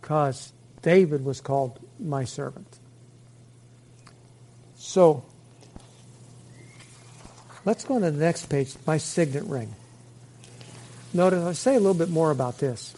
[0.00, 2.78] Because David was called my servant.
[4.76, 5.24] So,
[7.64, 9.74] Let's go on to the next page, my signet ring.
[11.14, 12.94] Notice, I'll say a little bit more about this.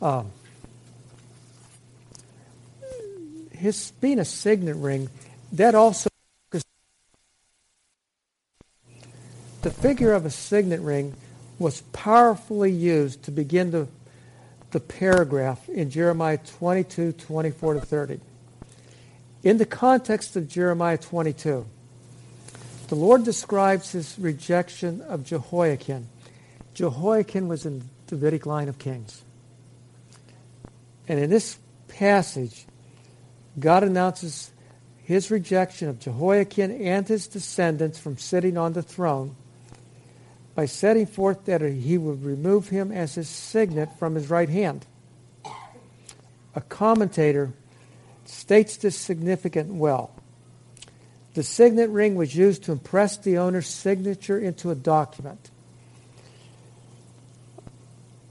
[0.00, 0.30] Um,
[3.62, 5.08] his being a signet ring,
[5.52, 6.10] that also
[9.62, 11.14] the figure of a signet ring
[11.60, 13.86] was powerfully used to begin the,
[14.72, 18.20] the paragraph in Jeremiah 22, 24 to 30.
[19.44, 21.64] In the context of Jeremiah 22,
[22.88, 26.08] the Lord describes his rejection of Jehoiakim.
[26.74, 29.22] Jehoiakim was in the Davidic line of kings.
[31.06, 32.66] And in this passage,
[33.58, 34.50] God announces
[35.04, 39.36] his rejection of Jehoiakim and his descendants from sitting on the throne
[40.54, 44.86] by setting forth that he would remove him as his signet from his right hand.
[46.54, 47.52] A commentator
[48.24, 50.14] states this significant well.
[51.34, 55.50] The signet ring was used to impress the owner's signature into a document.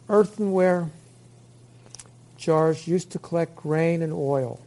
[0.07, 0.89] Earthenware
[2.37, 4.59] jars used to collect grain and oil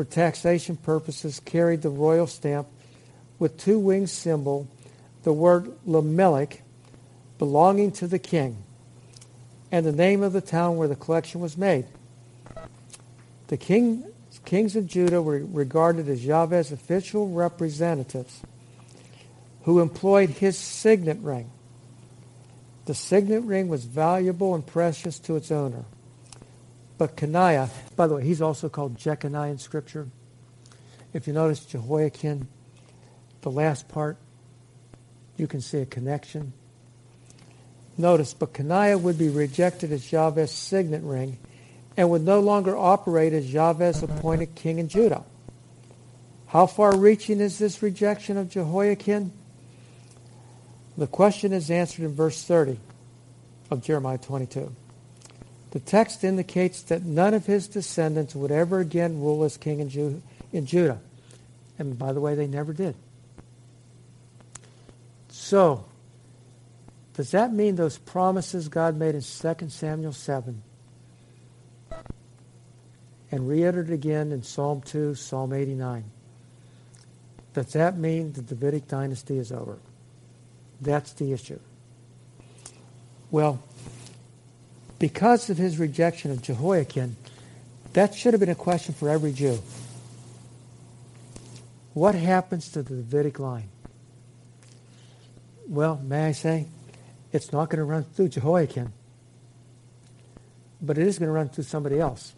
[0.00, 2.66] for taxation purposes carried the royal stamp
[3.38, 4.66] with two winged symbol,
[5.24, 6.60] the word Lamelech,
[7.38, 8.56] belonging to the king,
[9.70, 11.84] and the name of the town where the collection was made.
[13.48, 14.06] The king's
[14.46, 18.40] kings of Judah were regarded as Yahweh's official representatives
[19.64, 21.50] who employed his signet ring.
[22.86, 25.84] The signet ring was valuable and precious to its owner.
[27.00, 30.08] But Coniah, by the way, he's also called Jeconiah in Scripture.
[31.14, 32.46] If you notice Jehoiakim,
[33.40, 34.18] the last part,
[35.38, 36.52] you can see a connection.
[37.96, 41.38] Notice, but Coniah would be rejected as Yahweh's signet ring
[41.96, 45.24] and would no longer operate as Yahweh's appointed king in Judah.
[46.48, 49.32] How far reaching is this rejection of Jehoiakim?
[50.98, 52.78] The question is answered in verse 30
[53.70, 54.76] of Jeremiah 22.
[55.70, 59.88] The text indicates that none of his descendants would ever again rule as king in,
[59.88, 61.00] Ju- in Judah.
[61.78, 62.96] And by the way, they never did.
[65.28, 65.84] So,
[67.14, 70.62] does that mean those promises God made in 2 Samuel 7
[73.32, 76.04] and reiterated again in Psalm 2, Psalm 89,
[77.52, 79.78] does that mean the Davidic dynasty is over?
[80.80, 81.58] That's the issue.
[83.30, 83.62] Well,
[85.00, 87.16] because of his rejection of Jehoiakim,
[87.94, 89.58] that should have been a question for every Jew.
[91.94, 93.68] What happens to the Davidic line?
[95.66, 96.66] Well, may I say,
[97.32, 98.92] it's not going to run through Jehoiakim,
[100.80, 102.34] but it is going to run through somebody else.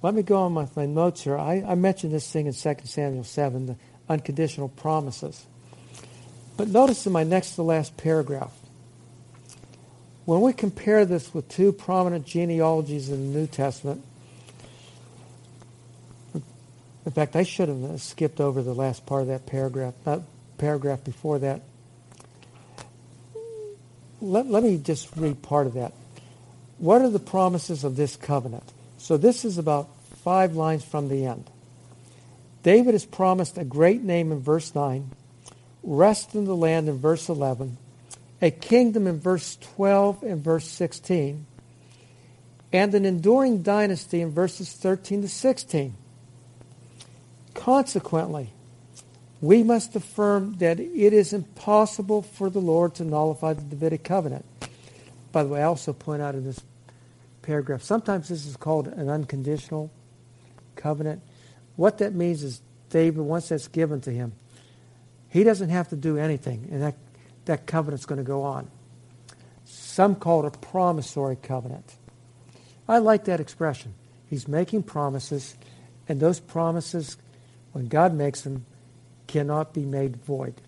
[0.00, 1.36] Let me go on with my notes here.
[1.36, 3.76] I, I mentioned this thing in 2 Samuel 7, the
[4.08, 5.44] unconditional promises.
[6.56, 8.57] But notice in my next to last paragraph,
[10.28, 14.04] when we compare this with two prominent genealogies in the New Testament,
[16.34, 20.20] in fact, I should have skipped over the last part of that paragraph, not
[20.58, 21.62] paragraph before that.
[24.20, 25.94] Let, let me just read part of that.
[26.76, 28.70] What are the promises of this covenant?
[28.98, 29.88] So this is about
[30.24, 31.48] five lines from the end.
[32.62, 35.10] David is promised a great name in verse 9,
[35.82, 37.78] rest in the land in verse 11,
[38.40, 41.46] a kingdom in verse 12 and verse 16,
[42.72, 45.94] and an enduring dynasty in verses 13 to 16.
[47.54, 48.50] Consequently,
[49.40, 54.44] we must affirm that it is impossible for the Lord to nullify the Davidic covenant.
[55.32, 56.60] By the way, I also point out in this
[57.42, 59.90] paragraph, sometimes this is called an unconditional
[60.76, 61.22] covenant.
[61.76, 62.60] What that means is
[62.90, 64.32] David, once that's given to him,
[65.30, 66.94] he doesn't have to do anything, and that,
[67.48, 68.70] that covenant's going to go on.
[69.64, 71.96] Some call it a promissory covenant.
[72.86, 73.94] I like that expression.
[74.28, 75.56] He's making promises,
[76.08, 77.16] and those promises,
[77.72, 78.66] when God makes them,
[79.26, 80.60] cannot be made void.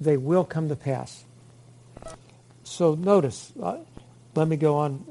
[0.00, 1.24] They will come to pass.
[2.64, 3.78] So notice, uh,
[4.34, 5.04] let me go on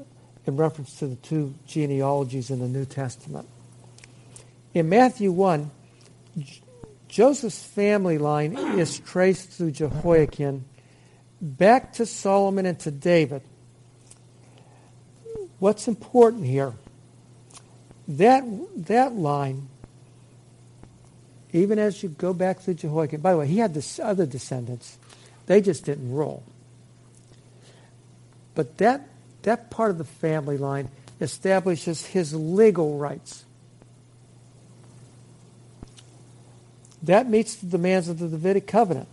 [0.46, 3.48] in reference to the two genealogies in the New Testament.
[4.74, 5.70] In Matthew 1,
[7.08, 10.64] Joseph's family line is traced through Jehoiakim
[11.40, 13.42] back to Solomon and to David.
[15.58, 16.74] What's important here?
[18.06, 18.44] That,
[18.86, 19.68] that line,
[21.52, 24.98] even as you go back through Jehoiakim, by the way, he had this other descendants.
[25.46, 26.42] They just didn't rule.
[28.54, 29.08] But that,
[29.42, 30.90] that part of the family line
[31.20, 33.44] establishes his legal rights.
[37.02, 39.08] That meets the demands of the Davidic covenant.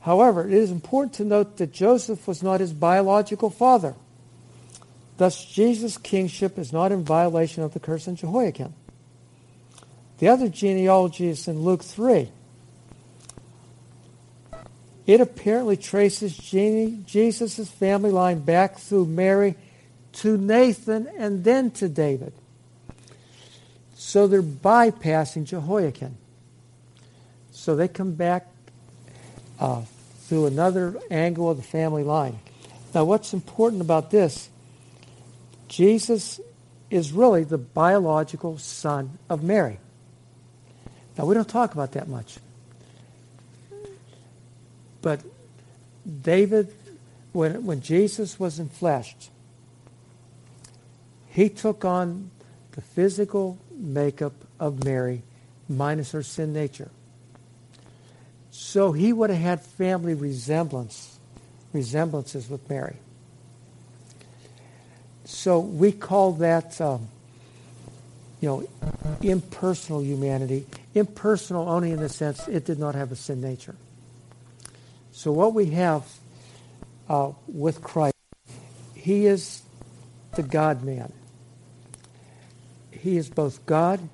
[0.00, 3.94] However, it is important to note that Joseph was not his biological father.
[5.16, 8.74] Thus, Jesus' kingship is not in violation of the curse in Jehoiakim.
[10.18, 12.30] The other genealogy is in Luke 3.
[15.06, 19.54] It apparently traces Jesus' family line back through Mary
[20.14, 22.32] to Nathan and then to David.
[23.94, 26.16] So they're bypassing Jehoiakim.
[27.66, 28.46] So they come back
[29.58, 29.82] uh,
[30.28, 32.38] through another angle of the family line.
[32.94, 34.48] Now, what's important about this?
[35.66, 36.40] Jesus
[36.90, 39.80] is really the biological son of Mary.
[41.18, 42.36] Now, we don't talk about that much.
[45.02, 45.22] But
[46.22, 46.72] David,
[47.32, 49.30] when, when Jesus was enfleshed,
[51.30, 52.30] he took on
[52.76, 55.24] the physical makeup of Mary
[55.68, 56.92] minus her sin nature.
[58.76, 61.18] So he would have had family resemblance,
[61.72, 62.96] resemblances with Mary.
[65.24, 67.08] So we call that, um,
[68.42, 68.68] you know,
[69.22, 70.66] impersonal humanity.
[70.94, 73.76] Impersonal only in the sense it did not have a sin nature.
[75.10, 76.04] So what we have
[77.08, 78.14] uh, with Christ,
[78.92, 79.62] he is
[80.34, 81.14] the God man.
[82.90, 84.06] he is both God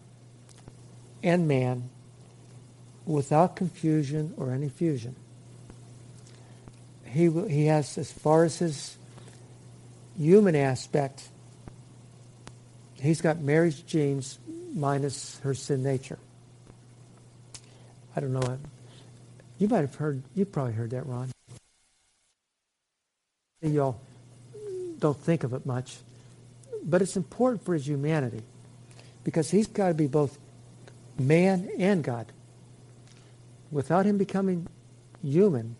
[1.20, 1.90] and man
[3.06, 5.16] without confusion or any fusion.
[7.04, 8.96] He, he has, as far as his
[10.16, 11.22] human aspect,
[13.00, 14.38] he's got Mary's genes
[14.74, 16.18] minus her sin nature.
[18.16, 18.58] I don't know.
[19.58, 21.30] You might have heard, you probably heard that, Ron.
[23.62, 24.00] Y'all
[24.98, 25.98] don't think of it much.
[26.84, 28.42] But it's important for his humanity
[29.24, 30.38] because he's got to be both
[31.18, 32.26] man and God.
[33.72, 34.68] Without him becoming
[35.22, 35.74] human,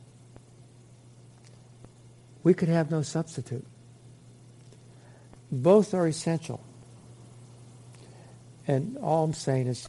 [2.43, 3.67] we could have no substitute.
[5.53, 6.65] Both are essential.
[8.67, 9.87] And all I'm saying is,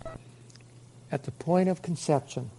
[1.12, 2.52] at the point of conception,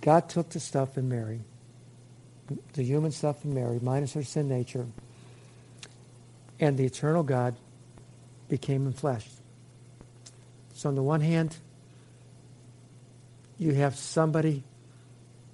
[0.00, 1.42] God took the stuff in Mary,
[2.72, 4.86] the human stuff in Mary, minus her sin nature,
[6.58, 7.56] and the eternal God
[8.48, 9.26] became in flesh.
[10.72, 11.58] So on the one hand,
[13.58, 14.62] you have somebody,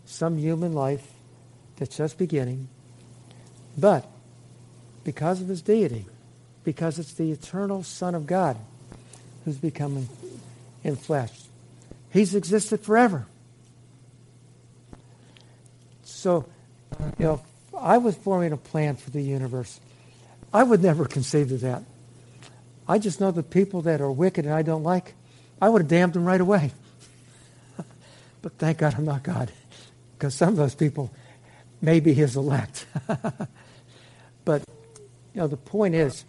[0.04, 1.06] some human life
[1.76, 2.68] that's just beginning,
[3.76, 4.06] but
[5.02, 6.06] because of his deity,
[6.62, 8.56] because it's the eternal Son of God
[9.44, 10.08] who's becoming
[10.82, 11.32] in flesh,
[12.10, 13.26] he's existed forever.
[16.04, 16.46] So,
[17.18, 17.42] you know,
[17.76, 19.80] I was forming a plan for the universe.
[20.52, 21.82] I would never conceive of that.
[22.86, 25.14] I just know the people that are wicked and I don't like,
[25.60, 26.70] I would have damned them right away.
[28.44, 29.50] But thank God I'm not God,
[30.18, 31.10] because some of those people
[31.80, 32.84] may be his elect.
[34.44, 34.62] but,
[35.32, 36.26] you know, the point is,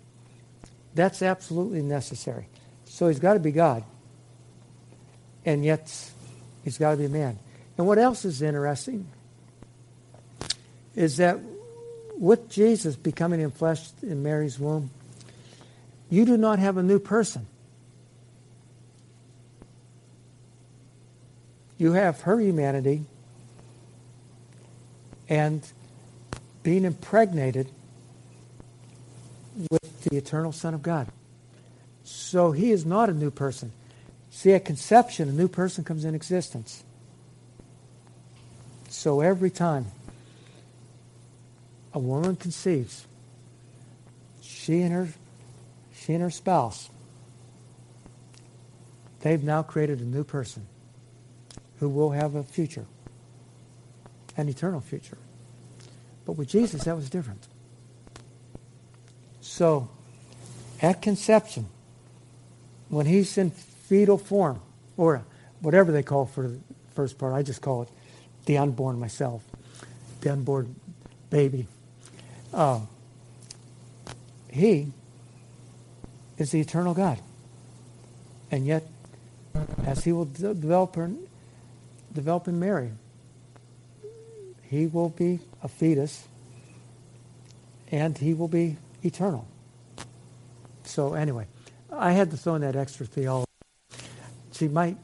[0.94, 2.48] that's absolutely necessary.
[2.86, 3.84] So he's got to be God.
[5.44, 5.94] And yet,
[6.64, 7.38] he's got to be a man.
[7.78, 9.08] And what else is interesting
[10.96, 11.38] is that
[12.18, 14.90] with Jesus becoming in flesh in Mary's womb,
[16.10, 17.46] you do not have a new person.
[21.78, 23.06] You have her humanity
[25.28, 25.62] and
[26.64, 27.70] being impregnated
[29.70, 31.08] with the eternal Son of God.
[32.04, 33.72] So he is not a new person.
[34.30, 36.84] See, at conception, a new person comes in existence.
[38.90, 39.88] So every time
[41.94, 43.06] a woman conceives,
[44.42, 45.10] she and her
[45.94, 46.90] she and her spouse,
[49.22, 50.68] they've now created a new person
[51.80, 52.86] who will have a future,
[54.38, 55.18] an eternal future.
[56.26, 57.48] But with Jesus, that was different.
[59.42, 59.90] So,
[60.82, 61.68] at conception,
[62.90, 64.62] when he's in fetal form,
[64.98, 65.24] or
[65.62, 66.60] whatever they call for the
[66.94, 67.90] first part, I just call it
[68.46, 69.44] the unborn myself,
[70.22, 70.76] the unborn
[71.30, 71.68] baby.
[72.54, 72.82] Uh,
[74.50, 74.92] he
[76.38, 77.20] is the eternal God.
[78.52, 78.88] And yet,
[79.86, 80.98] as he will develop,
[82.16, 82.92] develop in Mary,
[84.64, 86.28] he will be a fetus
[87.92, 89.48] and he will be eternal.
[90.84, 91.48] So anyway,
[91.92, 93.46] I had to throw in that extra theology.
[94.52, 94.96] See, my,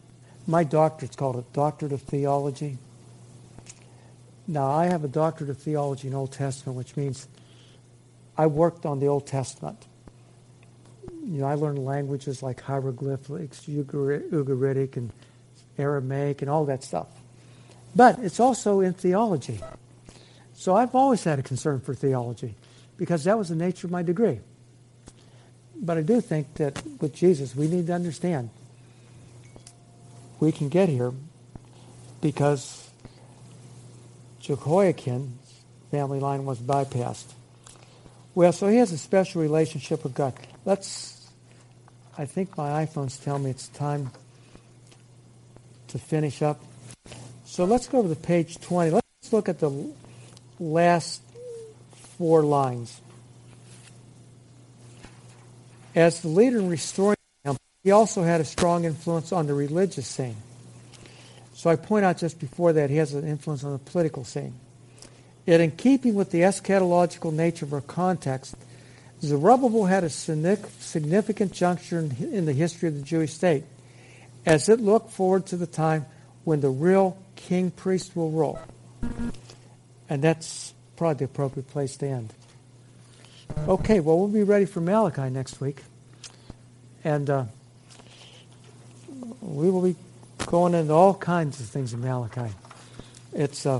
[0.47, 2.77] my doctorate's called a doctorate of theology.
[4.47, 7.27] Now, I have a doctorate of theology in Old Testament, which means
[8.37, 9.85] I worked on the Old Testament
[11.23, 15.11] you know, I learned languages like hieroglyphics, Ugaritic, and
[15.77, 17.07] Aramaic, and all that stuff.
[17.95, 19.59] But it's also in theology.
[20.53, 22.55] So I've always had a concern for theology
[22.97, 24.39] because that was the nature of my degree.
[25.75, 28.51] But I do think that with Jesus, we need to understand
[30.39, 31.13] we can get here
[32.21, 32.89] because
[34.39, 35.61] Jehoiachin's
[35.91, 37.33] family line was bypassed.
[38.33, 40.33] Well, so he has a special relationship with God.
[40.65, 41.29] Let's,
[42.17, 44.11] I think my iPhone's telling me it's time
[45.91, 46.61] to finish up.
[47.45, 48.91] So let's go over to page 20.
[48.91, 49.71] Let's look at the
[50.59, 51.21] last
[52.17, 53.01] four lines.
[55.93, 60.07] As the leader in restoring him, he also had a strong influence on the religious
[60.07, 60.37] scene.
[61.53, 64.55] So I point out just before that he has an influence on the political scene.
[65.45, 68.55] Yet, in keeping with the eschatological nature of our context,
[69.21, 73.63] Zerubbabel had a significant juncture in the history of the Jewish state
[74.45, 76.05] as it looked forward to the time
[76.43, 78.59] when the real king priest will rule.
[80.09, 82.33] And that's probably the appropriate place to end.
[83.67, 85.83] Okay, well, we'll be ready for Malachi next week.
[87.03, 87.45] And uh,
[89.41, 89.95] we will be
[90.45, 92.53] going into all kinds of things in Malachi.
[93.33, 93.79] It's, uh,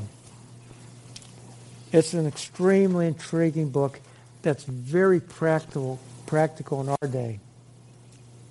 [1.91, 3.99] it's an extremely intriguing book
[4.41, 7.39] that's very practical, practical in our day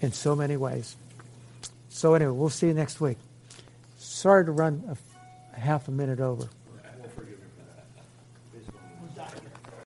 [0.01, 0.97] in so many ways.
[1.91, 3.19] So anyway, we'll see you next week.
[3.99, 6.49] Sorry to run a, half a minute over.